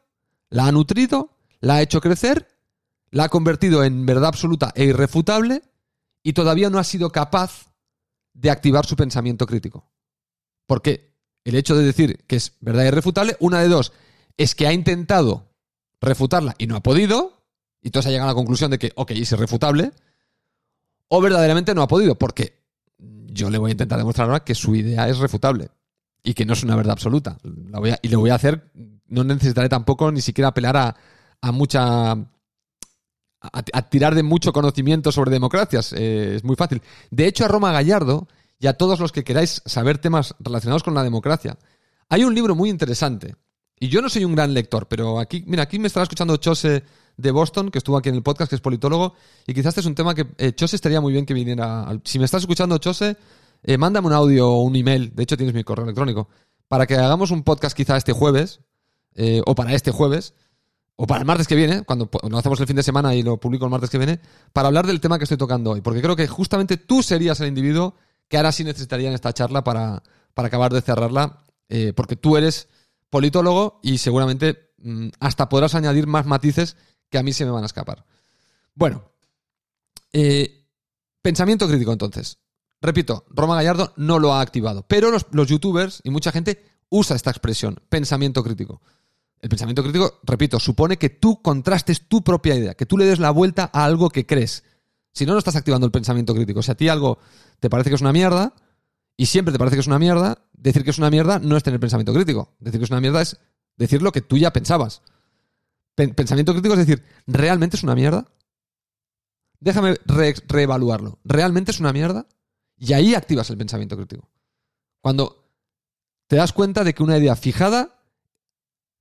[0.49, 2.49] la ha nutrido, la ha hecho crecer
[3.11, 5.63] la ha convertido en verdad absoluta e irrefutable
[6.23, 7.73] y todavía no ha sido capaz
[8.33, 9.91] de activar su pensamiento crítico.
[10.67, 13.93] Porque el hecho de decir que es verdad irrefutable, una de dos,
[14.37, 15.51] es que ha intentado
[16.01, 17.45] refutarla y no ha podido,
[17.83, 19.93] y entonces ha llegado a la conclusión de que, ok, es irrefutable,
[21.09, 22.61] o verdaderamente no ha podido, porque
[22.99, 25.71] yo le voy a intentar demostrar ahora que su idea es refutable
[26.23, 27.39] y que no es una verdad absoluta.
[28.03, 28.71] y lo voy a hacer,
[29.07, 30.97] no necesitaré tampoco ni siquiera apelar a,
[31.41, 32.17] a mucha
[33.41, 35.93] a, tirar de mucho conocimiento sobre democracias.
[35.93, 36.83] Eh, es muy fácil.
[37.11, 40.95] De hecho, a Roma Gallardo y a todos los que queráis saber temas relacionados con
[40.95, 41.57] la democracia,
[42.09, 43.37] hay un libro muy interesante.
[43.79, 46.85] Y yo no soy un gran lector, pero aquí, mira, aquí me estará escuchando Chose
[47.17, 49.15] de Boston, que estuvo aquí en el podcast, que es politólogo,
[49.47, 51.89] y quizás este es un tema que eh, Chose estaría muy bien que viniera.
[52.05, 53.17] si me estás escuchando, Chose,
[53.63, 56.29] eh, mándame un audio o un email, de hecho tienes mi correo electrónico,
[56.69, 58.61] para que hagamos un podcast quizá este jueves,
[59.45, 60.35] o para este jueves,
[61.03, 63.39] o para el martes que viene, cuando lo hacemos el fin de semana y lo
[63.41, 64.21] publico el martes que viene,
[64.53, 65.81] para hablar del tema que estoy tocando hoy.
[65.81, 67.95] Porque creo que justamente tú serías el individuo
[68.29, 70.03] que ahora sí necesitaría en esta charla para,
[70.37, 72.69] acabar de cerrarla, eh, porque tú eres
[73.09, 76.77] politólogo y seguramente mm, hasta podrás añadir más matices
[77.09, 78.05] que a mí se me van a escapar.
[78.75, 79.11] Bueno,
[80.13, 80.67] eh,
[81.23, 82.41] pensamiento crítico entonces.
[82.83, 87.17] Repito, Roma Gallardo no lo ha activado, pero los, los youtubers y mucha gente usa
[87.17, 88.83] esta expresión, pensamiento crítico.
[89.41, 93.19] El pensamiento crítico, repito, supone que tú contrastes tu propia idea, que tú le des
[93.19, 94.65] la vuelta a algo que crees.
[95.13, 96.63] Si no, no estás activando el pensamiento crítico.
[96.63, 97.19] Si a ti algo
[97.59, 98.55] te parece que es una mierda,
[99.17, 101.63] y siempre te parece que es una mierda, decir que es una mierda no es
[101.63, 102.55] tener pensamiento crítico.
[102.59, 103.39] Decir que es una mierda es
[103.77, 105.03] decir lo que tú ya pensabas.
[105.95, 108.29] pensamiento crítico es decir, ¿realmente es una mierda?
[109.59, 111.19] Déjame reevaluarlo.
[111.25, 112.27] ¿Realmente es una mierda?
[112.79, 114.31] Y ahí activas el pensamiento crítico.
[115.03, 115.51] Cuando
[116.27, 118.00] te das cuenta de que una idea fijada,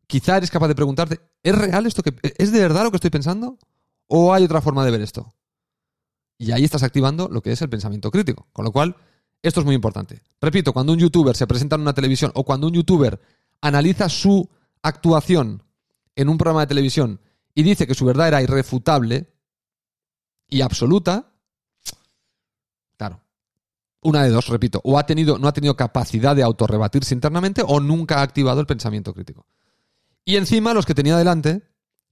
[0.10, 3.12] quizá eres capaz de preguntarte, ¿es real esto que es de verdad lo que estoy
[3.12, 3.60] pensando?
[4.08, 5.36] ¿O hay otra forma de ver esto?
[6.39, 8.48] Y ahí estás activando lo que es el pensamiento crítico.
[8.52, 8.95] Con lo cual,
[9.43, 10.24] esto es muy importante.
[10.41, 13.22] Repito, cuando un youtuber se presenta en una televisión o cuando un youtuber
[13.62, 14.50] analiza su
[14.82, 15.62] actuación
[16.15, 17.22] en un programa de televisión
[17.54, 19.32] y dice que su verdad era irrefutable
[20.48, 21.34] y absoluta,
[22.98, 23.22] claro,
[24.02, 27.80] una de dos, repito, o ha tenido, no ha tenido capacidad de autorrebatirse internamente o
[27.80, 29.45] nunca ha activado el pensamiento crítico.
[30.30, 31.63] Y encima los que tenía delante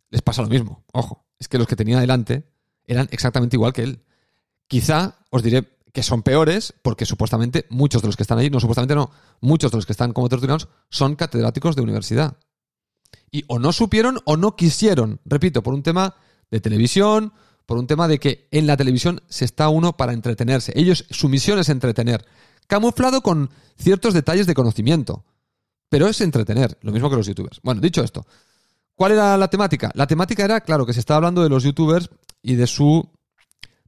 [0.10, 0.84] les pasa lo mismo.
[0.92, 2.50] Ojo, es que los que tenía delante
[2.84, 4.00] eran exactamente igual que él.
[4.68, 8.60] Quizá os diré que son peores porque supuestamente muchos de los que están ahí, no
[8.60, 12.38] supuestamente no, muchos de los que están como tertulianos son catedráticos de universidad.
[13.30, 16.16] Y o no supieron o no quisieron, repito, por un tema
[16.50, 17.34] de televisión,
[17.68, 20.74] por un tema de que en la televisión se está uno para entretenerse.
[20.76, 22.26] Ellos, su misión es entretener,
[22.66, 25.24] camuflado con ciertos detalles de conocimiento.
[25.90, 27.60] Pero es entretener, lo mismo que los youtubers.
[27.64, 28.26] Bueno, dicho esto,
[28.96, 29.92] ¿cuál era la temática?
[29.96, 32.10] La temática era, claro, que se estaba hablando de los youtubers
[32.42, 33.08] y de su.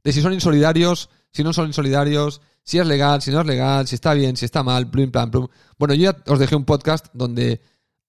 [0.02, 3.86] de si son insolidarios, si no son insolidarios, si es legal, si no es legal,
[3.86, 5.48] si está bien, si está mal, plum, plan, plum.
[5.78, 7.60] Bueno, yo ya os dejé un podcast donde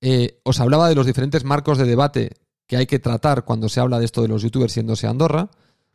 [0.01, 2.31] eh, os hablaba de los diferentes marcos de debate
[2.67, 5.49] que hay que tratar cuando se habla de esto de los youtubers yéndose a Andorra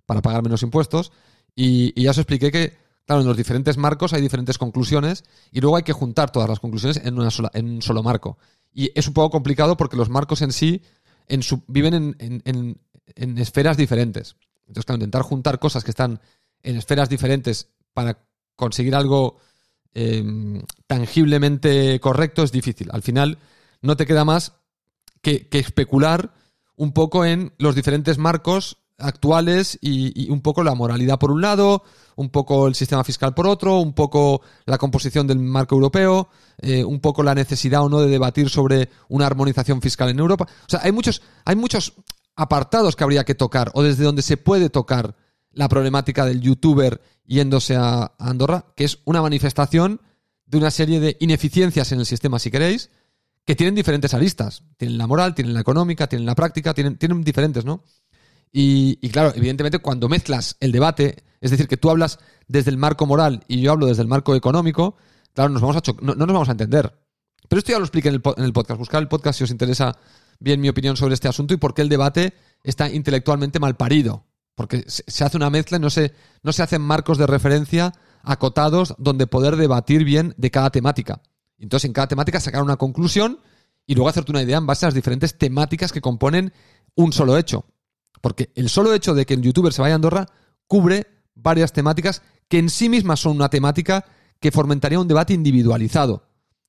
[0.04, 1.12] para pagar menos impuestos.
[1.54, 5.76] Y, ya os expliqué que, claro, en los diferentes marcos hay diferentes conclusiones y luego
[5.76, 8.36] hay que juntar todas las conclusiones en, una sola, en un solo marco.
[8.72, 10.82] Y es un poco complicado porque los marcos en sí
[11.66, 12.42] viven en,
[13.14, 14.36] en esferas diferentes.
[14.66, 16.20] Entonces, claro, intentar juntar cosas que están
[16.62, 18.18] en esferas diferentes para
[18.56, 19.38] conseguir algo
[19.94, 22.88] em, tangiblemente correcto es difícil.
[22.92, 23.38] Al final
[23.80, 24.54] no te queda más
[25.22, 26.34] que, especular
[26.76, 31.82] un poco en los diferentes marcos actuales y, un poco la moralidad por un lado,
[32.16, 36.28] un poco el sistema fiscal por otro, un poco la composición del marco europeo,
[36.58, 40.46] eh, un poco la necesidad o no de debatir sobre una armonización fiscal en Europa.
[40.48, 41.94] O sea, hay muchos, hay muchos
[42.36, 45.14] apartados que habría que tocar o desde donde se puede tocar
[45.52, 50.00] la problemática del youtuber yéndose a Andorra, que es una manifestación
[50.46, 52.90] de una serie de ineficiencias en el sistema, si queréis,
[53.44, 54.64] que tienen diferentes aristas.
[54.76, 57.84] Tienen la moral, tienen la económica, tienen la práctica, tienen, tienen diferentes, ¿no?
[58.52, 63.04] Y, claro, evidentemente cuando mezclas el debate, es decir, que tú hablas desde el marco
[63.04, 64.96] moral y yo hablo desde el marco económico,
[65.34, 66.98] claro, nos vamos a no, nos vamos a entender.
[67.48, 68.78] Pero esto ya lo expliqué en el, en el podcast.
[68.78, 69.98] Buscar el podcast si os interesa
[70.40, 74.24] bien mi opinión sobre este asunto y por qué el debate está intelectualmente mal parido.
[74.54, 78.94] Porque se hace una mezcla y no se, no se hacen marcos de referencia acotados
[78.98, 81.20] donde poder debatir bien de cada temática.
[81.58, 83.40] Entonces, en cada temática sacar una conclusión
[83.86, 86.52] y luego hacerte una idea en base a las diferentes temáticas que componen
[86.94, 87.66] un solo hecho.
[88.20, 90.26] Porque el solo hecho de que el youtuber se vaya a Andorra
[90.66, 94.04] cubre varias temáticas que en sí mismas son una temática
[94.40, 96.24] que fomentaría un debate individualizado.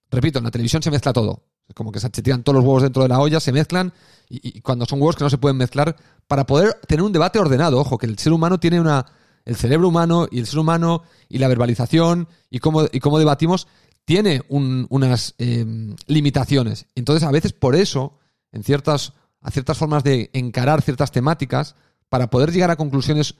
[0.09, 1.43] Repito, en la televisión se mezcla todo.
[1.67, 3.93] Es como que se tiran todos los huevos dentro de la olla, se mezclan
[4.29, 5.95] y, cuando son huevos que no se pueden mezclar
[6.27, 7.79] para poder tener un debate ordenado.
[7.79, 9.05] Ojo, que el ser humano tiene una.
[9.43, 13.69] El cerebro humano y el ser humano y la verbalización y cómo, y cómo debatimos
[14.03, 16.85] tiene unas em, limitaciones.
[16.95, 18.19] Entonces, a veces por eso,
[18.51, 21.75] en ciertas, a ciertas formas de encarar ciertas temáticas,
[22.09, 23.35] para poder llegar a conclusiones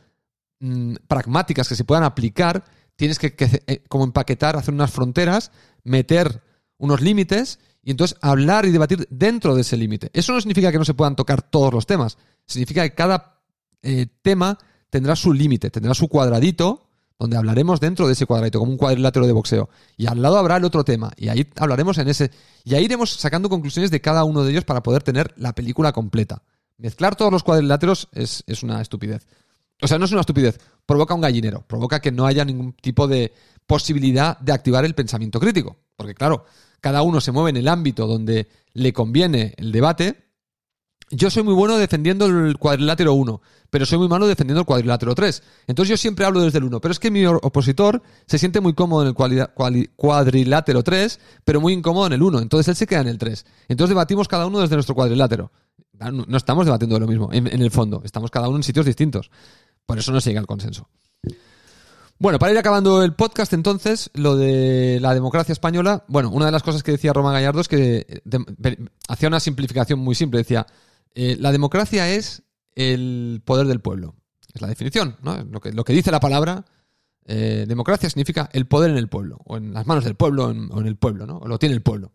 [0.60, 2.64] mm, pragmáticas que se puedan aplicar,
[2.96, 3.34] tienes que,
[3.68, 5.52] eh, como empaquetar, hacer unas fronteras,
[5.84, 6.42] meter
[6.78, 10.10] unos límites y entonces hablar y debatir dentro de ese límite.
[10.14, 12.18] Eso no significa que no se puedan tocar todos los temas.
[12.46, 13.42] Significa que cada
[13.82, 14.58] eh, tema
[14.90, 16.87] tendrá su límite, tendrá su cuadradito
[17.20, 19.70] donde hablaremos dentro de ese cuadradito, como un cuadrilátero de boxeo.
[19.98, 21.12] Y al lado habrá el otro tema.
[21.18, 22.32] Y ahí hablaremos en ese.
[22.64, 25.92] Y ahí iremos sacando conclusiones de cada uno de ellos para poder tener la película
[25.92, 26.44] completa.
[26.78, 29.26] Mezclar todos los cuadriláteros es, es una estupidez.
[29.82, 30.60] O sea, no es una estupidez.
[30.86, 31.64] Provoca un gallinero.
[31.68, 33.34] Provoca que no haya ningún tipo de
[33.66, 35.78] posibilidad de activar el pensamiento crítico.
[35.96, 36.46] Porque, claro,
[36.82, 40.27] cada uno se mueve en el ámbito donde le conviene el debate.
[41.10, 45.16] Yo soy muy bueno defendiendo el cuadrilátero 1, pero soy muy malo defendiendo el cuadrilátero
[45.16, 45.44] 3.
[45.68, 48.74] Entonces yo siempre hablo desde el 1, pero es que mi opositor se siente muy
[48.74, 52.40] cómodo en el cuadrilátero 3, pero muy incómodo en el 1.
[52.40, 53.46] Entonces él se queda en el 3.
[53.70, 55.52] Entonces debatimos cada uno desde nuestro cuadrilátero.
[56.00, 58.02] No estamos debatiendo de lo mismo, en, el fondo.
[58.04, 59.32] Estamos cada uno en sitios distintos.
[59.86, 60.90] Por eso no se llega al consenso.
[62.20, 66.52] Bueno, para ir acabando el podcast, entonces, lo de la democracia española, bueno, una de
[66.52, 68.22] las cosas que decía Roma Gallardo es que
[69.08, 70.40] hacía una simplificación muy simple.
[70.40, 70.68] Decía,
[71.20, 72.44] eh, la democracia es
[72.76, 74.14] el poder del pueblo.
[74.54, 75.44] Es la definición, ¿no?
[75.46, 76.64] Lo que, dice la palabra,
[77.26, 80.80] eh, democracia significa el poder en el pueblo, o en las manos del pueblo, o
[80.80, 81.38] en el pueblo, ¿no?
[81.40, 82.14] O lo tiene el pueblo.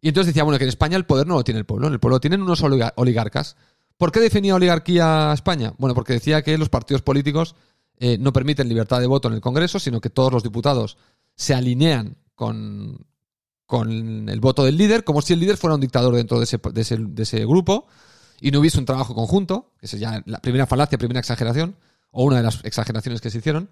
[0.00, 1.98] Y entonces decía, bueno, que en España el poder no lo tiene el pueblo, el
[1.98, 3.56] pueblo lo tienen unos oligar- oligarcas.
[3.96, 5.74] ¿Por qué definía oligarquía a España?
[5.78, 7.56] Bueno, porque decía que los partidos políticos
[7.98, 10.96] eh, no permiten libertad de voto en el Congreso, sino que todos los diputados
[11.34, 13.04] se alinean con,
[13.66, 16.58] con el voto del líder, como si el líder fuera un dictador dentro de ese,
[16.72, 17.86] de ese, de ese grupo
[18.40, 21.76] y no hubiese un trabajo conjunto, que ya la primera falacia, primera exageración,
[22.10, 23.68] o una de las exageraciones que se hicieron.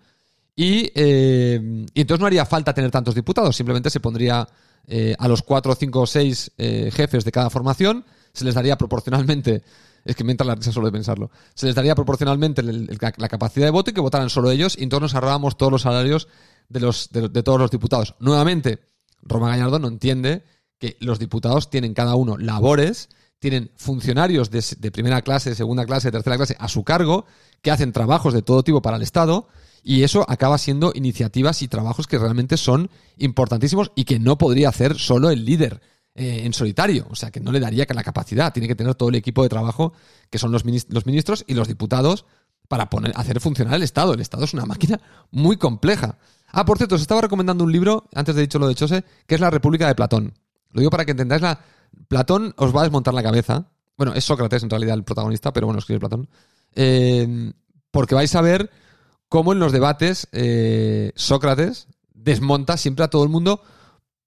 [0.57, 4.49] Y, eh, entonces no haría falta tener tantos diputados, simplemente se pondría
[4.87, 8.77] eh, a los cuatro, cinco o seis eh, jefes de cada formación, se les daría
[8.77, 9.63] proporcionalmente,
[10.05, 13.67] es que me entra la risa solo de pensarlo, se les daría proporcionalmente la capacidad
[13.67, 16.29] de voto y que votaran solo ellos, y entonces nos ahorrábamos todos los salarios
[16.69, 18.15] de, los, de, de todos los diputados.
[18.21, 18.81] Nuevamente,
[19.25, 20.45] Roma Gallardo no entiende
[20.79, 23.09] que los diputados tienen cada uno labores,
[23.39, 27.27] tienen funcionarios de, de primera clase, segunda clase, tercera clase a su cargo,
[27.63, 29.49] que hacen trabajos de todo tipo para el Estado,
[29.83, 34.71] y eso acaba siendo iniciativas y trabajos que realmente son importantísimos y que no podría
[34.71, 35.83] hacer solo el líder
[36.15, 37.07] eh, en solitario.
[37.11, 38.53] O sea, que no le daría la capacidad.
[38.53, 39.93] Tiene que tener todo el equipo de trabajo,
[40.31, 42.25] que son los, los ministros y los diputados,
[42.67, 44.15] para poner, hacer funcionar el Estado.
[44.15, 46.17] El Estado es una máquina muy compleja.
[46.57, 49.35] Ah, por cierto, os estaba recomendando un libro, antes de dicho lo de Chose, que
[49.35, 50.35] es La República de Platón.
[50.71, 51.59] Lo digo para que entendáis la.
[52.07, 53.67] Platón os va a desmontar la cabeza.
[53.97, 56.29] Bueno, es Sócrates en realidad el protagonista, pero bueno, escribe Platón.
[56.77, 57.53] Eh,
[57.91, 58.71] porque vais a ver
[59.29, 63.61] cómo en los debates eh, Sócrates desmonta siempre a todo el mundo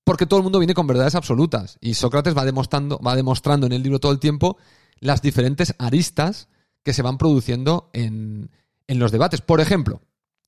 [0.04, 1.78] porque todo el mundo viene con verdades absolutas.
[1.80, 4.58] Y Sócrates va demostrando, va demostrando en el libro todo el tiempo
[5.00, 6.50] las diferentes aristas
[6.84, 8.52] que se van produciendo en,
[8.88, 9.42] en los debates.
[9.42, 10.02] Por ejemplo,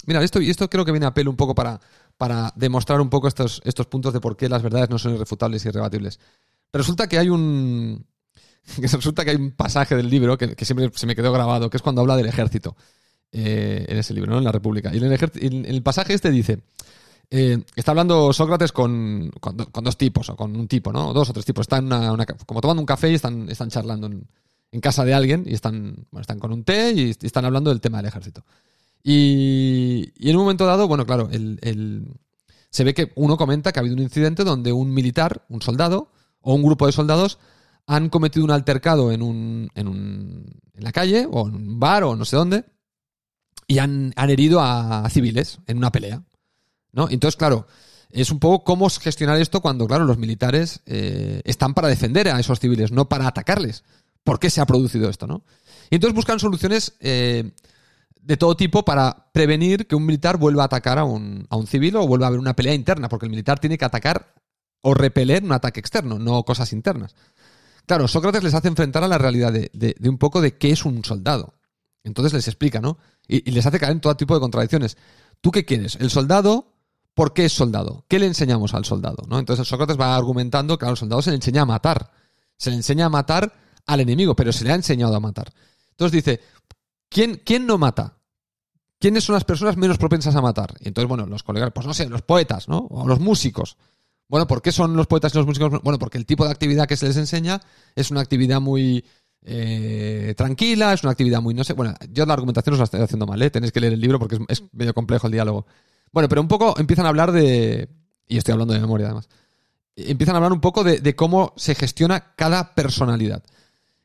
[0.06, 1.80] mira, esto, y esto creo que viene a pelo un poco para,
[2.18, 5.66] para demostrar un poco estos, estos puntos de por qué las verdades no son irrefutables
[5.66, 6.20] y irrebatibles.
[6.74, 8.06] Resulta que hay un.
[8.76, 11.78] que resulta que hay un pasaje del libro que, siempre se me quedó grabado, que
[11.78, 12.76] es cuando habla del ejército.
[13.32, 14.40] eh, en ese libro, ¿no?
[14.40, 14.92] En la República.
[14.94, 16.60] Y en el, en el pasaje este dice.
[17.32, 21.14] eh, está hablando Sócrates con, con, do- con dos tipos, o con un tipo, ¿no?
[21.14, 21.64] Dos o tres tipos.
[21.64, 24.28] Están una- como tomando un café y están, están charlando en,
[24.82, 27.98] casa de alguien y están, bueno, están con un té y están hablando del tema
[28.00, 28.44] del ejército.
[29.04, 32.08] Y, en un momento dado, bueno, claro, el-
[32.72, 36.12] se ve que uno comenta que ha habido un incidente donde un militar, un soldado
[36.42, 37.40] o un grupo de soldados
[37.88, 42.04] han cometido un altercado en, un, en, un, en la calle o en un bar
[42.04, 42.66] o no sé dónde
[43.68, 46.24] y han, han herido a civiles en una pelea.
[46.92, 47.08] ¿no?
[47.10, 47.66] Entonces, claro,
[48.12, 52.40] es un poco cómo gestionar esto cuando, claro, los militares eh, están para defender a
[52.40, 53.84] esos civiles, no para atacarles.
[54.24, 55.26] ¿Por qué se ha producido esto?
[55.26, 55.44] ¿no?
[55.90, 57.52] Y entonces buscan soluciones eh,
[58.30, 61.66] de todo tipo para prevenir que un militar vuelva a atacar a un, a un
[61.66, 64.36] civil o vuelva a haber una pelea interna, porque el militar tiene que atacar
[64.82, 67.16] o repeler un ataque externo, no cosas internas.
[67.88, 70.86] Claro, Sócrates les hace enfrentar a la realidad de, de- un poco de qué es
[70.86, 71.56] un soldado.
[72.04, 73.00] Entonces les explica, ¿no?
[73.28, 74.96] Y, y les hace caer en todo tipo de contradicciones.
[75.42, 75.96] ¿Tú qué quieres?
[75.96, 76.76] ¿El soldado?
[77.16, 78.06] ¿Por qué es soldado?
[78.08, 79.24] ¿Qué le enseñamos al soldado?
[79.28, 79.40] ¿no?
[79.40, 82.12] Entonces Sócrates va argumentando que al soldado se le enseña a matar.
[82.58, 83.52] Se le enseña a matar
[83.88, 85.52] al enemigo, pero se le ha enseñado a matar.
[85.90, 86.42] Entonces dice,
[87.10, 88.19] ¿quién, quién no mata?
[89.00, 90.76] ¿Quiénes son las personas menos propensas a matar?
[90.82, 92.80] Y entonces, bueno, los colegas, pues no sé, los poetas, ¿no?
[92.90, 93.78] O los músicos.
[94.28, 95.82] Bueno, ¿por qué son los poetas y los músicos?
[95.82, 97.62] Bueno, porque el tipo de actividad que se les enseña
[97.96, 99.06] es una actividad muy
[99.42, 103.02] eh, tranquila, es una actividad muy, no sé, bueno, yo la argumentación os la estoy
[103.02, 103.50] haciendo mal, ¿eh?
[103.50, 105.66] Tenéis que leer el libro porque es, medio complejo el diálogo.
[106.12, 107.88] Bueno, pero un poco empiezan a hablar de,
[108.28, 109.30] y estoy hablando de memoria además,
[109.96, 113.44] empiezan a hablar un poco de, de cómo se gestiona cada personalidad.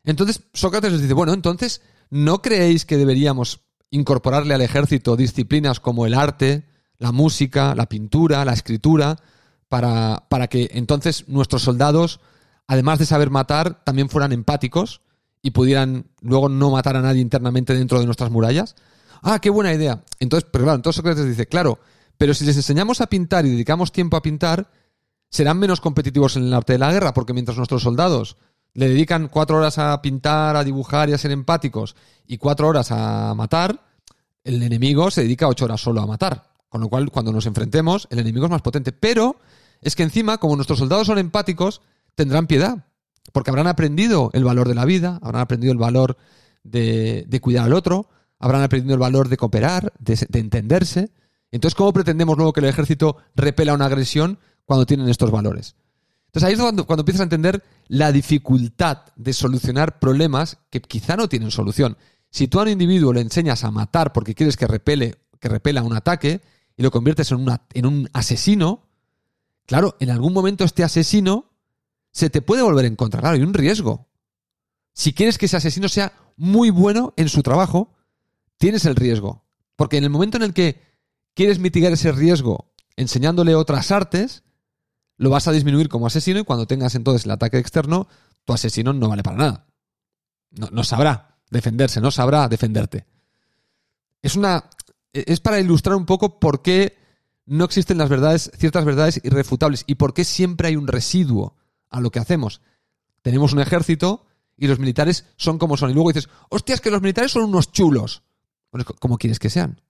[0.04, 3.63] Entonces Sócrates les dice, bueno, entonces, ¿no creéis que deberíamos
[3.94, 6.64] incorporarle al ejército disciplinas como el arte,
[6.98, 9.16] la música, la pintura, la escritura,
[9.68, 12.20] para, para que entonces nuestros soldados,
[12.66, 15.00] además de saber matar, también fueran empáticos
[15.42, 18.74] y pudieran luego no matar a nadie internamente dentro de nuestras murallas?
[19.22, 20.02] Ah, qué buena idea.
[20.18, 21.78] Entonces, pero claro, entonces Sócrates dice, claro,
[22.18, 24.70] pero si les enseñamos a pintar y dedicamos tiempo a pintar,
[25.30, 28.36] serán menos competitivos en el arte de la guerra, porque mientras nuestros soldados
[28.72, 31.94] le dedican cuatro horas a pintar, a dibujar y a ser empáticos,
[32.26, 33.83] y cuatro horas a matar,
[34.44, 36.50] el enemigo se dedica ocho horas solo a matar.
[36.68, 38.92] Con lo cual, cuando nos enfrentemos, el enemigo es más potente.
[38.92, 39.36] Pero
[39.80, 41.80] es que encima, como nuestros soldados son empáticos,
[42.14, 42.86] tendrán piedad.
[43.32, 46.16] Porque habrán aprendido el valor de la vida, habrán aprendido el valor
[46.62, 51.10] de, cuidar al otro, habrán aprendido el valor de cooperar, de, de entenderse.
[51.50, 55.76] Entonces, ¿cómo pretendemos luego que el ejército repela una agresión cuando tienen estos valores?
[56.34, 61.16] Entonces ahí es cuando, cuando empiezas a entender la dificultad de solucionar problemas que quizá
[61.16, 61.96] no tienen solución.
[62.34, 65.84] Si tú a un individuo le enseñas a matar porque quieres que repele, que repela
[65.84, 66.40] un ataque
[66.76, 68.88] y lo conviertes en, un asesino,
[69.66, 71.52] claro, en algún momento este asesino
[72.10, 73.20] se te puede volver en contra.
[73.20, 74.08] Claro, hay un riesgo.
[74.92, 77.94] Si quieres que ese asesino sea muy bueno en su trabajo,
[78.58, 79.44] tienes el riesgo.
[79.76, 80.82] Porque en el momento en el que
[81.34, 84.42] quieres mitigar ese riesgo enseñándole otras artes,
[85.18, 88.08] lo vas a disminuir como asesino y cuando tengas entonces el ataque externo,
[88.44, 89.66] tu asesino no vale para nada.
[90.50, 93.06] No, no sabrá defenderse, no sabrá defenderte.
[94.22, 94.68] Es una.
[95.12, 96.96] Es para ilustrar un poco por qué
[97.46, 101.56] no existen las verdades, ciertas verdades irrefutables y por qué siempre hay un residuo
[101.88, 102.60] a lo que hacemos.
[103.22, 104.26] Tenemos un ejército
[104.56, 105.90] y los militares son como son.
[105.90, 108.22] Y luego dices, hostias, que los militares son unos chulos.
[108.72, 109.80] Bueno, ¿cómo quieres que sean?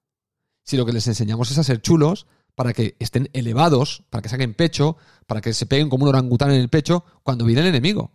[0.63, 4.29] Si lo que les enseñamos es a ser chulos para que estén elevados, para que
[4.29, 4.97] saquen pecho,
[5.27, 8.13] para que se peguen como un orangután en el pecho cuando viene el enemigo.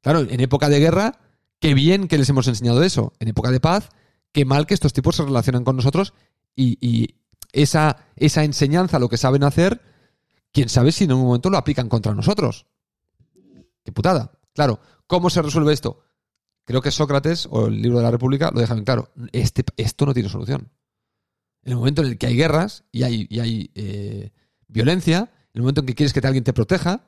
[0.00, 1.20] Claro, en época de guerra,
[1.62, 3.14] qué bien que les hemos enseñado eso.
[3.20, 3.88] En época de paz,
[4.32, 6.12] qué mal que estos tipos se relacionan con nosotros
[6.56, 7.14] y,
[7.52, 9.80] esa, esa enseñanza, lo que saben hacer,
[10.52, 12.66] quién sabe si en un momento lo aplican contra nosotros.
[13.84, 14.32] Qué putada.
[14.54, 16.02] Claro, ¿cómo se resuelve esto?
[16.64, 19.10] Creo que Sócrates o el libro de la República lo dejan claro.
[19.32, 20.68] Este, esto no tiene solución.
[21.62, 24.30] En el momento en el que hay guerras y hay, eh,
[24.66, 27.06] violencia, en el momento en que quieres que alguien te proteja,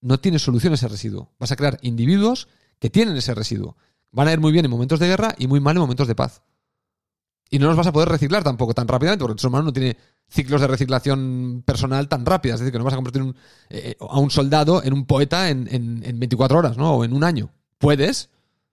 [0.00, 1.30] no tiene solución ese residuo.
[1.38, 2.48] Vas a crear individuos
[2.82, 3.76] que tienen ese residuo.
[4.10, 6.16] Van a ir muy bien en momentos de guerra y muy mal en momentos de
[6.16, 6.42] paz.
[7.48, 9.72] Y no los vas a poder reciclar tampoco tan rápidamente, porque el ser humano no
[9.72, 9.96] tiene
[10.28, 12.56] ciclos de reciclación personal tan rápidas.
[12.56, 13.36] Es decir, que no vas a convertir
[13.70, 16.94] eh, a un soldado en un poeta en, en 24 horas, ¿no?
[16.94, 17.52] O en un año.
[17.78, 18.30] Puedes,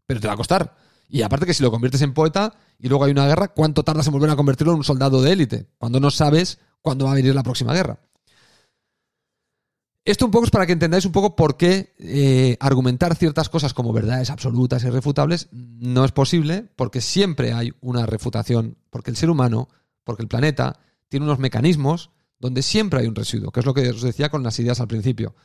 [0.07, 0.76] pero te va a costar.
[1.07, 4.07] Y aparte que si lo conviertes en poeta y luego hay una guerra, ¿cuánto tardas
[4.07, 5.68] en volver a convertirlo en un soldado de élite?
[5.78, 7.99] Cuando no sabes cuándo va a venir la próxima guerra.
[10.10, 13.76] Esto un poco es para que entendáis un poco por qué eh, argumentar ciertas cosas
[13.76, 19.30] como verdades absolutas irrefutables no es posible, porque siempre hay una refutación, porque el ser
[19.30, 19.70] humano,
[20.03, 20.80] porque el planeta,
[21.10, 24.41] tiene unos mecanismos donde siempre hay un residuo, que es lo que os decía con
[24.41, 25.36] las ideas al principio.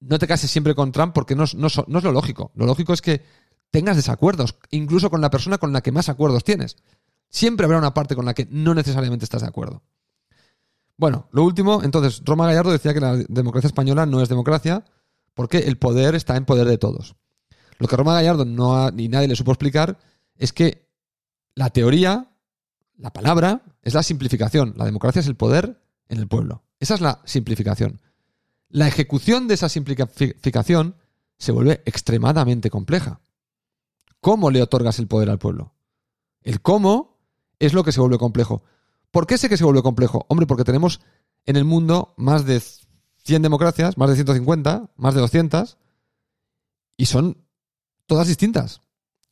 [0.00, 2.50] No te cases siempre con Trump porque no, no es lo lógico.
[2.56, 3.22] Lo lógico es que
[3.70, 6.76] tengas desacuerdos, incluso con la persona con la que más acuerdos tienes.
[7.28, 9.84] Siempre habrá una parte con la que no necesariamente estás de acuerdo.
[10.96, 14.84] Bueno, lo último, entonces, Roma Gallardo decía que la democracia española no es democracia
[15.34, 17.16] porque el poder está en poder de todos.
[17.78, 19.98] Lo que Roma Gallardo no ni nadie le supo explicar
[20.36, 20.88] es que
[21.54, 22.30] la teoría,
[22.96, 24.74] la palabra, es la simplificación.
[24.76, 26.64] La democracia es el poder en el pueblo.
[26.80, 28.00] Esa es la simplificación.
[28.68, 30.96] La ejecución de esa simplificación
[31.38, 33.20] se vuelve extremadamente compleja.
[34.20, 35.74] ¿Cómo le otorgas el poder al pueblo?
[36.42, 37.20] El cómo
[37.58, 38.64] es lo que se vuelve complejo.
[39.10, 40.26] ¿Por qué sé que se vuelve complejo?
[40.28, 41.00] Hombre, porque tenemos
[41.46, 42.62] en el mundo más de
[43.24, 45.78] 100 democracias, más de 150, más de 200,
[46.96, 47.44] y son
[48.06, 48.80] todas distintas.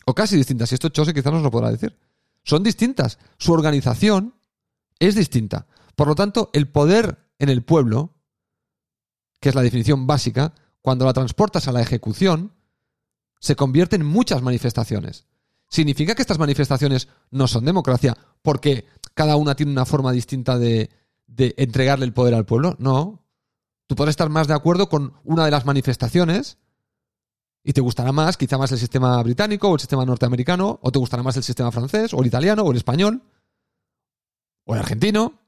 [0.07, 0.71] O casi distintas.
[0.73, 1.99] Y esto Chose quizás nos lo podrá decir.
[2.43, 3.19] Son distintas.
[3.39, 4.35] Su organización
[4.99, 5.67] es distinta.
[5.97, 8.15] Por lo tanto, el poder en el pueblo,
[9.41, 12.53] que es la definición básica, cuando la transportas a la ejecución,
[13.41, 15.27] se convierte en muchas manifestaciones.
[15.69, 20.91] ¿Significa que estas manifestaciones no son democracia porque cada una tiene una forma distinta de,
[21.37, 22.77] entregarle el poder al pueblo?
[22.79, 23.25] No.
[23.87, 26.59] Tú puedes estar más de acuerdo con una de las manifestaciones
[27.63, 30.99] y te gustará más, quizá más el sistema británico o el sistema norteamericano, o te
[30.99, 33.23] gustará más el sistema francés o el italiano o el español
[34.65, 35.41] o el argentino,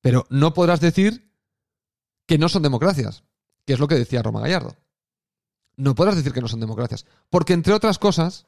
[0.00, 1.32] pero no podrás decir
[2.26, 3.24] que no son democracias,
[3.64, 4.76] que es lo que decía Roma Gallardo.
[5.76, 8.46] No podrás decir que no son democracias, porque entre otras cosas,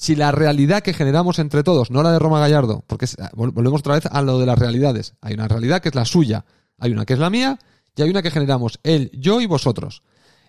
[0.00, 3.96] si la realidad que generamos entre todos, no la de Roma Gallardo, porque volvemos otra
[3.96, 6.46] vez a lo de las realidades, hay una realidad que es la suya,
[6.78, 7.58] hay una que es la mía
[7.94, 10.02] y hay una que generamos él, yo y vosotros.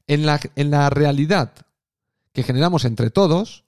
[0.07, 1.51] En la, en la realidad
[2.31, 3.65] que generamos entre todos,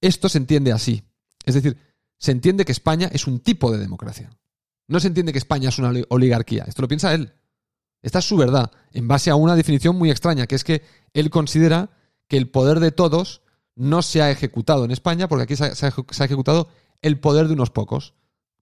[0.00, 1.02] esto se entiende así.
[1.44, 1.76] Es decir,
[2.16, 4.30] se entiende que España es un tipo de democracia.
[4.88, 6.64] No se entiende que España es una oligarquía.
[6.66, 7.34] Esto lo piensa él.
[8.00, 11.28] Esta es su verdad, en base a una definición muy extraña, que es que él
[11.28, 11.90] considera
[12.28, 13.41] que el poder de todos
[13.74, 16.68] no se ha ejecutado en España porque aquí se ha, ejecutado
[17.00, 18.14] el poder de unos pocos.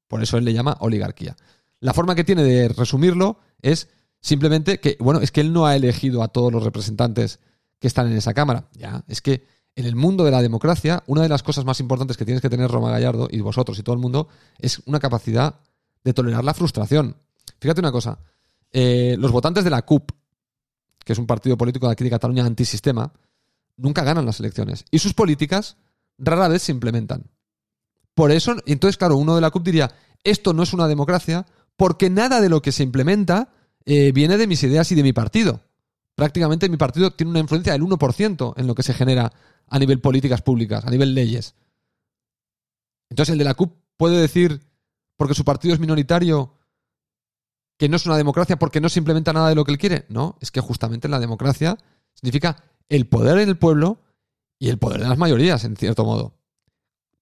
[0.08, 1.36] Por eso él le llama oligarquía.
[1.80, 3.88] La forma que tiene de resumirlo es
[4.20, 7.40] simplemente que, bueno, es que él no ha elegido a todos los representantes
[7.78, 8.68] que están en esa Cámara.
[8.72, 9.46] Ya, es que
[9.76, 12.50] en el mundo de la democracia, una de las cosas más importantes que tienes que
[12.50, 15.60] tener Roma Gallardo y vosotros y todo el mundo es una capacidad
[16.04, 17.16] de tolerar la frustración.
[17.60, 18.18] Fíjate una cosa,
[18.72, 20.10] eh, los votantes de la CUP,
[21.04, 23.12] que es un partido político de aquí de Cataluña antisistema,
[23.76, 24.84] nunca ganan las elecciones.
[24.90, 25.76] Y sus políticas
[26.18, 27.30] rara vez se implementan.
[28.14, 29.90] Por eso, entonces, claro, uno de la CUP diría,
[30.24, 31.46] esto no es una democracia
[31.76, 33.52] porque nada de lo que se implementa
[33.86, 35.62] eh, viene de mis ideas y de mi partido.
[36.14, 39.32] Prácticamente mi partido tiene una influencia del 1% en lo que se genera
[39.66, 41.54] a nivel políticas públicas, a nivel leyes.
[43.08, 44.60] Entonces el de la CUP puede decir,
[45.16, 46.54] porque su partido es minoritario,
[47.78, 50.04] que no es una democracia porque no se implementa nada de lo que él quiere.
[50.10, 51.78] No, es que justamente la democracia
[52.12, 54.02] significa el poder en el pueblo
[54.58, 56.34] y el poder de las mayorías, en cierto modo.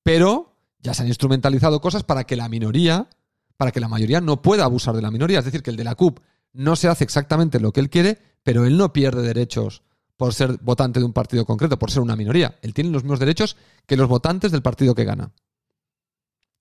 [0.02, 3.08] Pero ya se han instrumentalizado cosas para que la minoría,
[3.56, 5.38] para que la mayoría no pueda abusar de la minoría.
[5.38, 6.18] Es decir, que el de la CUP
[6.52, 9.82] no se hace exactamente lo que él quiere, pero él no pierde derechos
[10.16, 12.58] por ser votante de un partido concreto, por ser una minoría.
[12.62, 13.56] Él tiene los mismos derechos
[13.86, 15.32] que los votantes del partido que gana.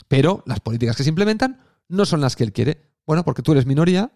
[0.08, 2.92] Pero las políticas que se implementan no son las que él quiere.
[3.06, 4.12] Bueno, porque tú eres minoría,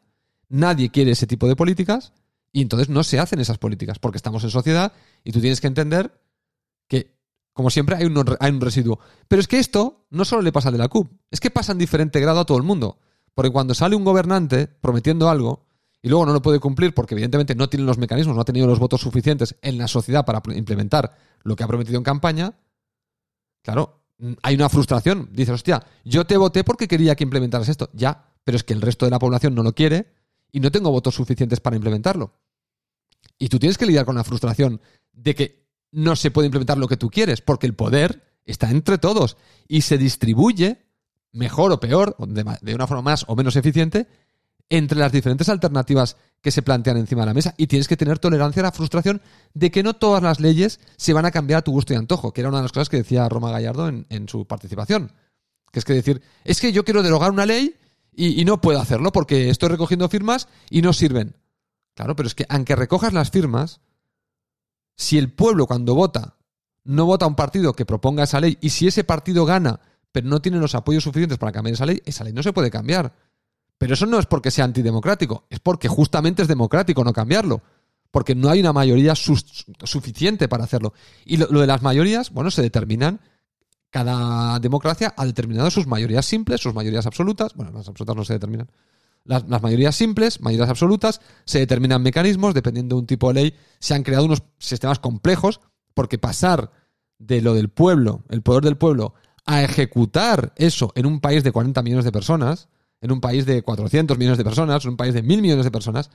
[0.49, 2.13] nadie quiere ese tipo de políticas
[2.51, 4.93] y entonces no se hacen esas políticas, porque estamos en sociedad
[5.23, 6.19] y tú tienes que entender
[6.87, 7.15] que,
[7.53, 8.99] como siempre, hay un, hay un residuo.
[9.27, 11.71] Pero es que esto no solo le pasa al de la CUP, es que pasa
[11.71, 12.99] en diferente grado a todo el mundo.
[13.33, 15.65] Porque cuando sale un gobernante prometiendo algo,
[16.01, 18.67] y luego no lo puede cumplir porque evidentemente no tiene los mecanismos, no ha tenido
[18.67, 22.53] los votos suficientes en la sociedad para implementar lo que ha prometido en campaña,
[23.61, 25.29] claro, mm, hay una frustración.
[25.31, 27.89] Dices, hostia, yo te voté porque quería que implementaras esto.
[27.93, 30.07] Ya, pero es que el resto de la población no lo quiere
[30.51, 32.33] y no tengo votos suficientes para implementarlo.
[33.37, 34.81] Y tú tienes que lidiar con la frustración
[35.13, 38.97] de que no se puede implementar lo que tú quieres, porque el poder está entre
[38.97, 40.85] todos y se distribuye
[41.31, 44.07] mejor o peor, de una forma más o menos eficiente,
[44.71, 48.19] entre las diferentes alternativas que se plantean encima de la mesa y tienes que tener
[48.19, 49.21] tolerancia a la frustración
[49.53, 52.31] de que no todas las leyes se van a cambiar a tu gusto y antojo,
[52.31, 55.11] que era una de las cosas que decía Roma Gallardo en, su participación.
[55.71, 57.75] Que es que decir, es que yo quiero derogar una ley
[58.13, 61.35] y, no puedo hacerlo porque estoy recogiendo firmas y no sirven.
[61.95, 63.81] Claro, pero es que aunque recojas las firmas,
[64.95, 66.37] si el pueblo cuando vota
[66.83, 69.79] no vota un partido que proponga esa ley y si ese partido gana
[70.11, 72.69] pero no tiene los apoyos suficientes para cambiar esa ley, esa ley no se puede
[72.69, 73.13] cambiar.
[73.77, 77.61] Pero eso no es porque sea antidemocrático, es porque justamente es democrático no cambiarlo.
[78.11, 80.93] Porque no hay una mayoría suficiente para hacerlo.
[81.25, 83.21] Y lo, de las mayorías, bueno, se determinan.
[83.89, 87.53] Cada democracia ha determinado sus mayorías simples, sus mayorías absolutas.
[87.55, 88.69] Bueno, las absolutas no se determinan.
[89.23, 93.55] Las, mayorías simples, mayorías absolutas, se determinan mecanismos, dependiendo de un tipo de ley.
[93.79, 95.61] Se han creado unos sistemas complejos,
[95.93, 96.71] porque pasar
[97.19, 99.13] de lo del pueblo, el poder del pueblo,
[99.45, 102.69] a ejecutar eso en un país de 40 millones de personas,
[102.99, 105.71] en un país de 400 millones de personas, en un país de mil millones de
[105.71, 106.09] personas,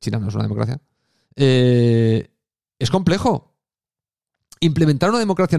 [0.00, 0.80] China no es una democracia,
[1.36, 2.30] eh,
[2.78, 3.54] es complejo.
[4.60, 5.58] Implementar una democracia...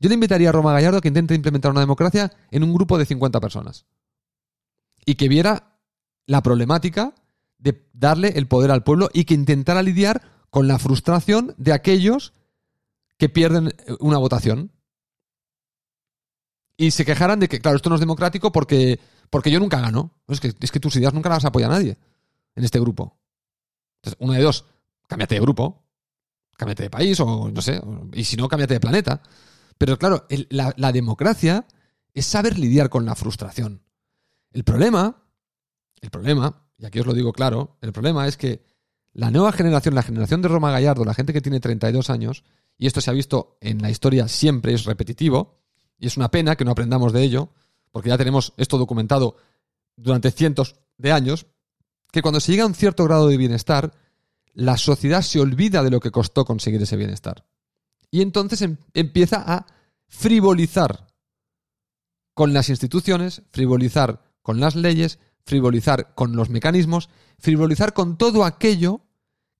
[0.00, 3.04] Yo le invitaría a Roma Gallardo que intente implementar una democracia en un grupo de
[3.04, 3.84] 50 personas.
[5.08, 5.78] Y que viera
[6.26, 7.14] la problemática
[7.56, 12.34] de darle el poder al pueblo y que intentara lidiar con la frustración de aquellos
[13.16, 14.70] que pierden una votación.
[16.76, 19.00] Y se quejaran de que, claro, esto no es democrático porque
[19.30, 20.12] porque yo nunca gano.
[20.28, 21.96] Es que, es que tus ideas nunca las apoya a nadie
[22.54, 23.18] en este grupo.
[23.96, 24.64] Entonces, una de dos,
[25.06, 25.84] cámbiate de grupo,
[26.56, 27.80] cámbiate de país o no sé,
[28.12, 29.22] y si no, cámbiate de planeta.
[29.76, 31.66] Pero claro, la, la democracia
[32.14, 33.82] es saber lidiar con la frustración.
[34.50, 35.22] El problema,
[36.00, 38.62] el problema, y aquí os lo digo claro, el problema es que
[39.12, 42.44] la nueva generación, la generación de Roma Gallardo, la gente que tiene 32 años,
[42.76, 45.58] y esto se ha visto en la historia siempre, es repetitivo,
[45.98, 47.50] y es una pena que no aprendamos de ello,
[47.90, 49.36] porque ya tenemos esto documentado
[49.96, 51.46] durante cientos de años,
[52.12, 53.92] que cuando se llega a un cierto grado de bienestar,
[54.54, 57.44] la sociedad se olvida de lo que costó conseguir ese bienestar.
[58.10, 59.66] Y entonces em, empieza a
[60.06, 61.08] frivolizar
[62.34, 67.08] con las instituciones, frivolizar con las leyes, frivolizar con los mecanismos,
[67.38, 69.02] frivolizar con todo aquello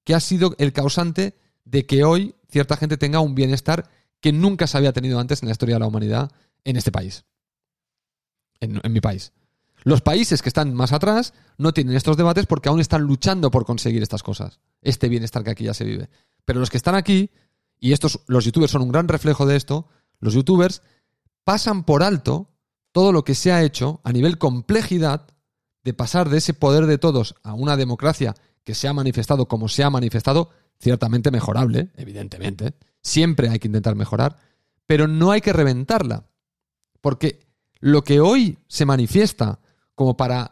[0.05, 4.67] que ha sido el causante de que hoy cierta gente tenga un bienestar que nunca
[4.67, 6.33] se había tenido antes en la historia de la humanidad
[6.65, 7.25] en este país
[8.61, 9.33] en, mi país.
[9.85, 13.65] Los países que están más atrás no tienen estos debates porque aún están luchando por
[13.65, 16.11] conseguir estas cosas, este bienestar que aquí ya se vive.
[16.45, 17.31] Pero los que están aquí,
[17.79, 20.83] y estos, los youtubers son un gran reflejo de esto, los youtubers
[21.45, 22.51] pasan por alto
[22.93, 25.27] todo lo que se ha hecho a nivel complejidad
[25.85, 28.35] de pasar de ese poder de todos a una democracia
[28.65, 32.75] que se ha manifestado como se ha manifestado, ciertamente mejorable, evidentemente.
[33.03, 34.37] Siempre hay que intentar mejorar,
[34.85, 36.27] pero no hay que reventarla.
[37.01, 37.41] Porque
[37.81, 39.61] lo que hoy se manifiesta
[39.95, 40.51] como para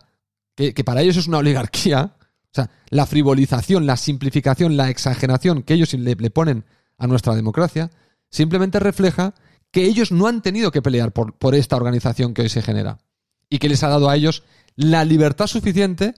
[0.54, 5.74] que, para ellos es una oligarquía, o sea, la frivolización, la simplificación, la exageración que
[5.74, 6.64] ellos le, ponen
[6.96, 7.90] a nuestra democracia,
[8.30, 9.34] simplemente refleja
[9.76, 12.96] que ellos no han tenido que pelear por, esta organización que hoy se genera
[13.50, 14.42] y que les ha dado a ellos
[14.74, 16.14] la libertad suficiente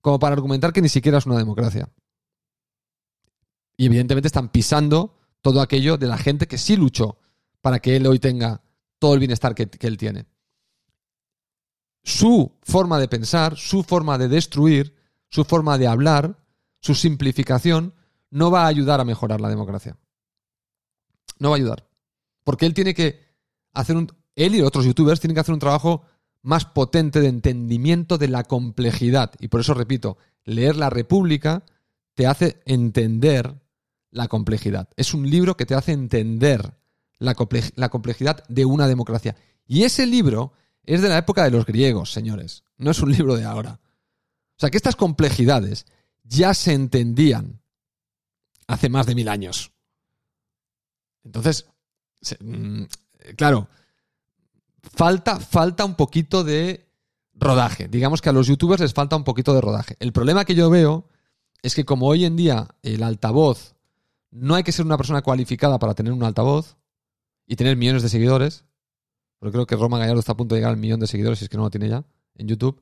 [0.00, 1.90] como para argumentar que ni siquiera es una democracia.
[3.76, 7.18] Y evidentemente están pisando todo aquello de la gente que sí luchó
[7.60, 8.62] para que él hoy tenga
[8.98, 10.24] todo el bienestar que él tiene
[12.02, 14.96] su forma de pensar, su forma de destruir,
[15.28, 16.38] su forma de hablar,
[16.80, 17.92] su simplificación,
[18.30, 19.98] no va a ayudar a mejorar la democracia.
[21.38, 21.91] No va a ayudar.
[22.44, 23.20] Porque él tiene que
[23.72, 24.08] hacer un.
[24.34, 26.02] Él y otros youtubers tienen que hacer un trabajo
[26.42, 29.32] más potente de entendimiento de la complejidad.
[29.38, 31.64] Y por eso repito, leer La República
[32.14, 33.60] te hace entender
[34.10, 34.88] la complejidad.
[34.96, 36.74] Es un libro que te hace entender
[37.18, 39.36] la, complejidad de una democracia.
[39.66, 40.52] Y ese libro
[40.84, 42.64] es de la época de los griegos, señores.
[42.76, 43.80] No es un libro de ahora.
[44.56, 45.86] O sea que estas complejidades
[46.24, 47.62] ya se entendían
[48.66, 49.72] hace más de mil años.
[51.24, 51.66] Entonces,
[53.36, 53.68] claro,
[54.82, 56.88] falta, falta un poquito de
[57.34, 57.88] rodaje.
[57.88, 59.96] Digamos que a los youtubers les falta un poquito de rodaje.
[60.00, 61.08] El problema que yo veo
[61.62, 63.74] es que como hoy en día el altavoz,
[64.30, 66.76] no hay que ser una persona cualificada para tener un altavoz
[67.46, 68.64] y tener millones de seguidores,
[69.38, 71.44] porque creo que Roma Gallardo está a punto de llegar al millón de seguidores, si
[71.44, 72.04] es que no lo tiene ya,
[72.36, 72.80] en YouTube.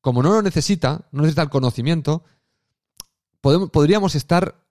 [0.00, 2.22] Como no lo necesita, no necesita el conocimiento,
[3.40, 4.64] podríamos estar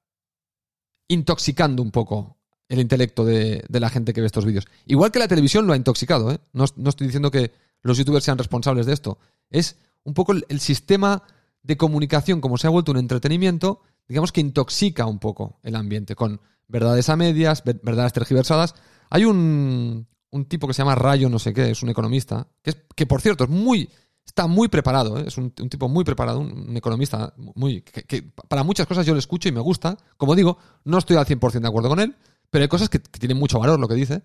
[1.08, 2.35] intoxicando un poco
[2.70, 4.66] el intelecto de, la gente que ve estos vídeos.
[4.86, 6.40] Igual que la televisión lo ha intoxicado, ¿eh?
[6.54, 7.52] no, estoy diciendo que
[7.82, 9.20] los youtubers sean responsables de esto.
[9.50, 11.24] Es un poco el, sistema
[11.64, 16.16] de comunicación, como se ha vuelto un entretenimiento, digamos que intoxica un poco el ambiente
[16.16, 18.76] con verdades a medias, verdades tergiversadas.
[19.10, 22.72] Hay un, un tipo que se llama Rayo, no sé qué, es un economista, que,
[22.72, 23.90] es, que por cierto es muy,
[24.26, 25.26] está muy preparado, ¿eh?
[25.28, 29.48] es un, tipo muy preparado, un, economista muy, que, para muchas cosas yo le escucho
[29.48, 29.98] y me gusta.
[30.18, 32.16] Como digo, no estoy al 100% de acuerdo con él,
[32.50, 34.22] pero hay cosas que, tienen mucho valor lo que dice.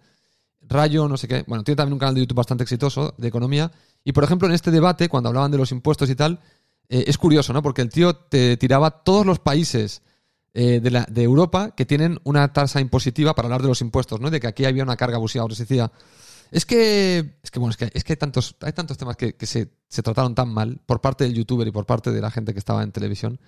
[0.62, 1.44] Rayo, no sé qué.
[1.46, 3.72] Bueno, tiene también un canal de YouTube bastante exitoso de economía.
[4.04, 6.40] Y por ejemplo, en este debate, cuando hablaban de los impuestos y tal,
[6.88, 7.62] eh, es curioso, ¿no?
[7.62, 10.02] Porque el tío te tiraba todos los países
[10.52, 14.20] eh, de, la, de, Europa que tienen una tasa impositiva para hablar de los impuestos,
[14.20, 14.30] ¿no?
[14.30, 15.42] De que aquí había una carga abusiva.
[15.42, 15.92] Ahora se decía,
[16.50, 19.34] es que, es que bueno, es que, es que hay, tantos, hay tantos temas que,
[19.46, 22.52] se, se, trataron tan mal por parte del youtuber y por parte de la gente
[22.52, 23.40] que estaba en televisión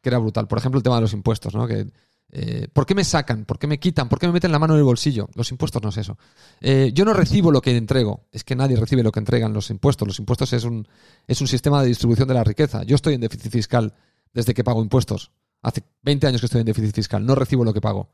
[0.00, 0.46] que era brutal.
[0.46, 1.66] Por ejemplo, el tema de los impuestos, ¿no?
[1.66, 1.86] Que,
[2.32, 3.44] eh, ¿Por qué me sacan?
[3.44, 4.08] ¿Por qué me quitan?
[4.08, 5.28] ¿Por qué me meten la mano en el bolsillo?
[5.34, 6.18] Los impuestos no es eso.
[6.60, 8.26] Eh, yo no recibo lo que entrego.
[8.32, 10.06] Es que nadie recibe lo que entregan los impuestos.
[10.06, 10.86] Los impuestos es un,
[11.26, 12.82] es un sistema de distribución de la riqueza.
[12.82, 13.94] Yo estoy en déficit fiscal
[14.32, 15.30] desde que pago impuestos.
[15.62, 17.24] Hace 20 años que estoy en déficit fiscal.
[17.24, 18.10] No recibo lo que pago.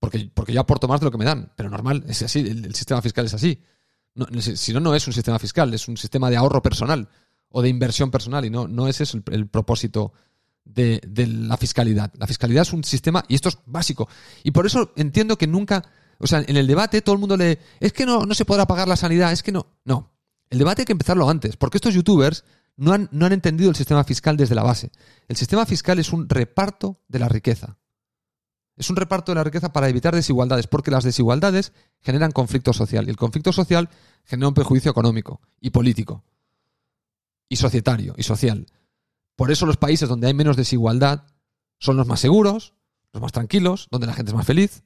[0.00, 1.52] Porque, porque yo aporto más de lo que me dan.
[1.56, 2.40] Pero normal, es así.
[2.40, 3.62] El, sistema fiscal es así.
[4.40, 5.72] si no, no es un sistema fiscal.
[5.72, 7.08] Es un sistema de ahorro personal
[7.50, 8.44] o de inversión personal.
[8.44, 9.00] Y no, no es
[9.30, 10.12] el propósito
[10.64, 12.12] de, la fiscalidad.
[12.18, 14.08] La fiscalidad es un sistema, y esto es básico.
[14.42, 15.84] Y por eso entiendo que nunca,
[16.18, 18.66] o sea, en el debate todo el mundo le, es que no, no se podrá
[18.66, 19.66] pagar la sanidad, es que no.
[19.84, 20.12] No.
[20.50, 22.44] El debate hay que empezarlo antes, porque estos youtubers
[22.76, 24.90] no han, no han entendido el sistema fiscal desde la base.
[25.28, 27.78] El sistema fiscal es un reparto de la riqueza.
[28.76, 33.06] Es un reparto de la riqueza para evitar desigualdades, porque las desigualdades generan conflicto social
[33.06, 33.88] y el conflicto social
[34.24, 36.24] genera un perjuicio económico y político
[37.48, 38.66] y societario y social.
[39.36, 41.24] Por eso los países donde hay menos desigualdad
[41.78, 42.74] son los más seguros,
[43.12, 44.82] los más tranquilos, donde la gente es más feliz.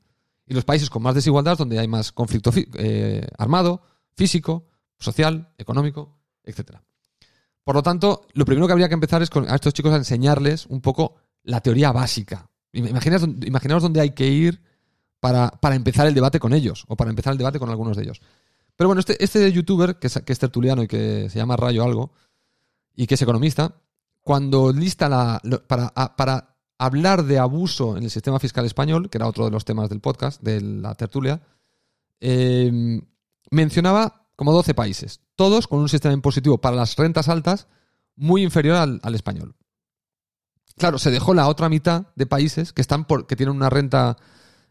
[0.47, 3.83] Y los países con más desigualdad donde hay más conflicto eh, armado,
[4.15, 4.67] físico,
[4.99, 6.79] social, económico, etc.
[7.63, 9.97] Por lo tanto, lo primero que habría que empezar es con a estos chicos a
[9.97, 12.51] enseñarles un poco la teoría básica.
[12.73, 14.63] Imaginaos, dónde hay que ir
[15.21, 18.21] para, empezar el debate con ellos, o para empezar el debate con algunos de ellos.
[18.77, 22.13] Pero bueno, este, este youtuber, que es tertuliano y que se llama Rayo Algo,
[22.95, 23.75] y que es economista,
[24.29, 29.27] cuando lista la, para, para hablar de abuso en el sistema fiscal español, que era
[29.27, 31.41] otro de los temas del podcast, de la tertulia,
[32.21, 33.01] eh,
[33.51, 37.69] mencionaba como 12 países, todos con un sistema impositivo para las rentas altas
[38.17, 39.57] muy inferior al, español.
[40.77, 44.19] Claro, se dejó la otra mitad de países que están por, que tienen una renta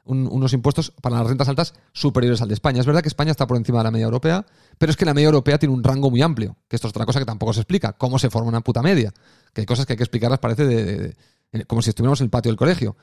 [0.07, 2.79] unos impuestos para las rentas altas superiores al de España.
[2.79, 4.45] Es verdad que España está por encima de la media europea,
[4.77, 7.05] pero es que la media europea tiene un rango muy amplio, que esto es otra
[7.05, 9.13] cosa que tampoco se explica, cómo se forma una puta media,
[9.53, 11.15] que hay cosas que hay que explicarlas parece de,
[11.65, 12.95] como si estuviéramos en el patio del colegio.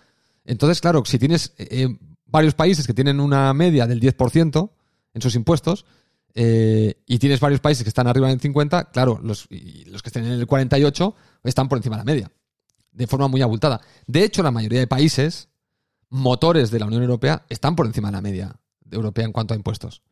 [0.44, 4.70] Entonces, claro, si tienes eh, eh, varios países que tienen una media del 10%
[5.14, 5.84] en sus impuestos,
[6.36, 9.46] eh, y tienes varios países que están arriba del 50, claro, los,
[9.86, 12.32] los que estén en el 48 están por encima de la media,
[12.90, 13.80] de forma muy abultada.
[14.06, 15.48] De hecho, la mayoría de países
[16.10, 18.56] motores de la Unión Europea están por encima de la media
[18.90, 20.02] europea en cuanto a impuestos.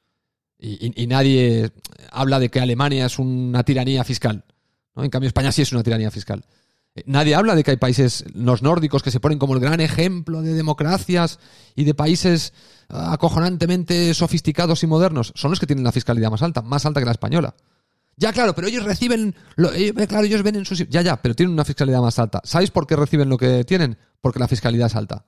[0.58, 1.72] Y, nadie
[2.12, 4.44] habla de que Alemania es una tiranía fiscal.
[4.94, 6.44] En cambio, España sí es una tiranía fiscal.
[6.94, 9.80] Eh, nadie habla de que hay países, los nórdicos, que se ponen como el gran
[9.80, 11.40] ejemplo de democracias
[11.74, 12.52] y de países
[12.88, 15.32] ah, acojonantemente sofisticados y modernos.
[15.34, 17.56] Son los que tienen la fiscalidad más alta, más alta que la española.
[18.16, 19.34] Ya, claro, pero ellos reciben.
[19.74, 20.86] Eh, claro, ellos ven en sus.
[20.88, 22.40] Ya, ya, pero tienen una fiscalidad más alta.
[22.44, 23.98] ¿Sabéis por qué reciben lo que tienen?
[24.20, 25.24] Porque la fiscalidad es alta.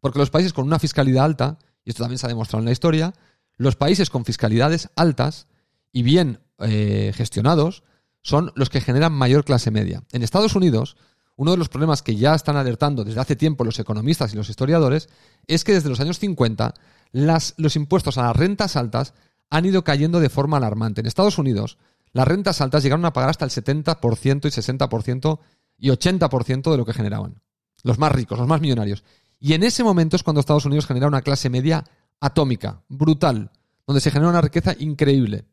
[0.00, 2.72] Porque los países con una fiscalidad alta, y esto también se ha demostrado en la
[2.72, 3.14] historia,
[3.56, 5.48] los países con fiscalidades altas
[5.92, 7.82] y bien eh, gestionados
[8.22, 10.04] son los que generan mayor clase media.
[10.12, 10.96] En Estados Unidos,
[11.36, 14.50] uno de los problemas que ya están alertando desde hace tiempo los economistas y los
[14.50, 15.08] historiadores
[15.46, 16.74] es que desde los años 50
[17.12, 19.14] las, los impuestos a las rentas altas
[19.50, 21.00] han ido cayendo de forma alarmante.
[21.00, 21.78] En Estados Unidos,
[22.12, 25.38] las rentas altas llegaron a pagar hasta el 70% y 60%
[25.78, 27.40] y 80% de lo que generaban.
[27.82, 29.04] Los más ricos, los más millonarios.
[29.40, 31.84] Y en ese momento es cuando Estados Unidos genera una clase media
[32.20, 33.52] atómica, brutal,
[33.86, 35.46] donde se genera una riqueza increíble.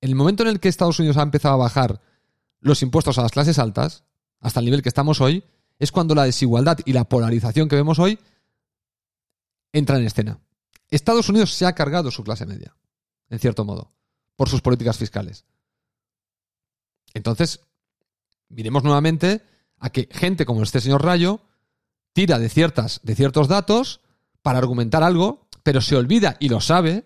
[0.00, 2.00] El momento en el que Estados Unidos ha empezado a bajar
[2.60, 4.04] los impuestos a las clases altas,
[4.40, 5.44] hasta el nivel que estamos hoy,
[5.78, 8.18] es cuando la desigualdad y la polarización que vemos hoy
[9.72, 10.38] entra en escena.
[10.88, 12.76] Estados Unidos se ha cargado su clase media,
[13.30, 13.92] en cierto modo,
[14.36, 15.44] por sus políticas fiscales.
[17.14, 17.60] Entonces,
[18.48, 19.42] miremos nuevamente
[19.78, 21.40] a que gente como este señor Rayo
[22.12, 24.00] tira de, ciertas, de ciertos datos
[24.42, 27.04] para argumentar algo, pero se olvida y lo sabe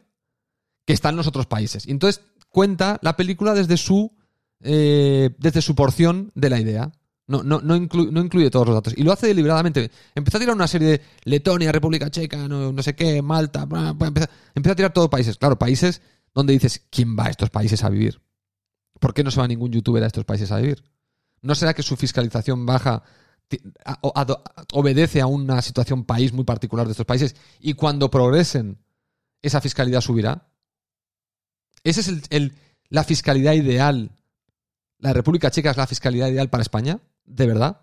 [0.84, 1.86] que está en los otros países.
[1.86, 4.12] Y entonces cuenta la película desde su,
[4.60, 6.92] eh, desde su porción de la idea.
[7.28, 8.94] No, no, no, incluye todos los datos.
[8.96, 9.90] Y lo hace deliberadamente.
[10.14, 13.62] Empezó a tirar una serie de Letonia, República Checa, no, sé qué, Malta.
[13.62, 15.36] empieza, empieza, a tirar todos países.
[15.36, 16.02] Claro, países
[16.32, 18.22] donde dices, ¿quién va a estos países a vivir?
[19.00, 20.84] ¿Por qué no se va ningún youtuber a estos países a vivir?
[21.42, 23.02] ¿No será que su fiscalización baja
[24.72, 28.78] obedece a una situación país muy particular de estos países y cuando progresen
[29.42, 30.48] esa fiscalidad subirá?
[31.84, 32.52] ¿Esa es el,
[32.88, 34.10] la fiscalidad ideal?
[34.98, 37.00] ¿La República Checa es la fiscalidad ideal para España?
[37.24, 37.82] ¿De verdad?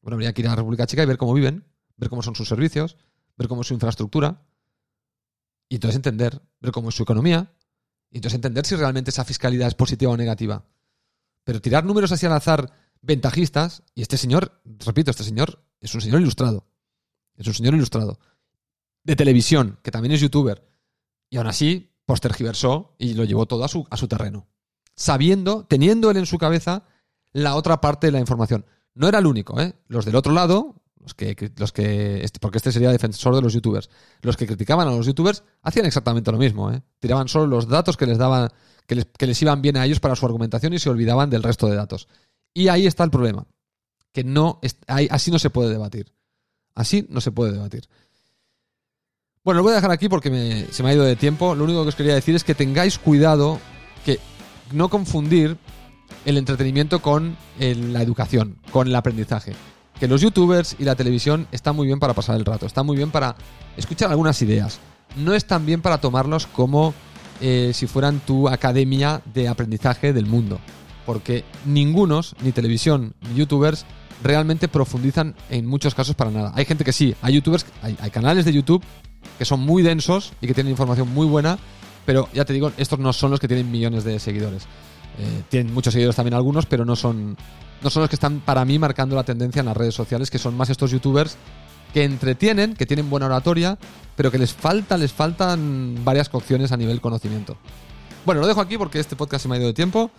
[0.00, 1.64] Bueno, habría que ir a la República Checa y ver cómo viven,
[1.96, 2.96] ver cómo son sus servicios,
[3.36, 4.42] ver cómo es su infraestructura,
[5.68, 7.52] y entonces entender, ver cómo es su economía,
[8.10, 10.64] y entonces entender si realmente esa fiscalidad es positiva o negativa.
[11.44, 12.72] Pero tirar números así al azar
[13.08, 16.66] ventajistas, y este señor, repito, este señor es un señor ilustrado.
[17.36, 18.20] Es un señor ilustrado.
[19.02, 20.68] De televisión, que también es youtuber.
[21.30, 24.46] Y aún así, postergiversó y lo llevó todo a su, a su terreno.
[24.94, 26.84] Sabiendo, teniendo él en su cabeza
[27.32, 28.66] la otra parte de la información.
[28.94, 29.74] No era el único, ¿eh?
[29.86, 33.54] Los del otro lado, los que, los que este, porque este sería defensor de los
[33.54, 33.88] youtubers,
[34.20, 36.82] los que criticaban a los youtubers hacían exactamente lo mismo, ¿eh?
[36.98, 38.50] Tiraban solo los datos que les daban,
[38.86, 41.42] que les, que les iban bien a ellos para su argumentación y se olvidaban del
[41.42, 42.08] resto de datos.
[42.58, 43.46] Y ahí está el problema,
[44.12, 46.12] que no, así no se puede debatir.
[46.74, 47.88] Así no se puede debatir.
[49.44, 51.54] Bueno, lo voy a dejar aquí porque se me ha ido de tiempo.
[51.54, 53.60] Lo único que os quería decir es que tengáis cuidado,
[54.04, 54.18] que
[54.72, 55.56] no confundir
[56.24, 59.52] el entretenimiento con la educación, con el aprendizaje.
[60.00, 62.96] Que los youtubers y la televisión están muy bien para pasar el rato, están muy
[62.96, 63.36] bien para
[63.76, 64.80] escuchar algunas ideas.
[65.14, 66.92] No están bien para tomarlos como
[67.40, 70.58] eh, si fueran tu academia de aprendizaje del mundo.
[71.08, 73.86] Porque ningunos, ni televisión, ni youtubers,
[74.22, 76.52] realmente profundizan en muchos casos para nada.
[76.54, 78.84] Hay gente que sí, hay youtubers, hay, canales de YouTube
[79.38, 81.58] que son muy densos y que tienen información muy buena,
[82.04, 84.64] pero ya te digo, estos no son los que tienen millones de seguidores.
[85.18, 87.38] Eh, tienen muchos seguidores también algunos, pero no son,
[87.80, 90.38] no son los que están para mí marcando la tendencia en las redes sociales, que
[90.38, 91.38] son más estos youtubers
[91.94, 93.78] que entretienen, que tienen buena oratoria,
[94.14, 97.56] pero que les falta, les faltan varias cocciones a nivel conocimiento.
[98.28, 100.10] Bueno, lo dejo aquí porque este podcast se me ha ido de tiempo.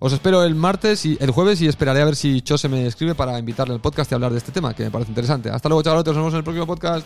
[0.00, 2.86] Os espero el martes y el jueves y esperaré a ver si Cho se me
[2.86, 5.50] escribe para invitarle al podcast y hablar de este tema, que me parece interesante.
[5.50, 6.14] Hasta luego, chavalotes.
[6.14, 7.04] Nos vemos en el próximo podcast.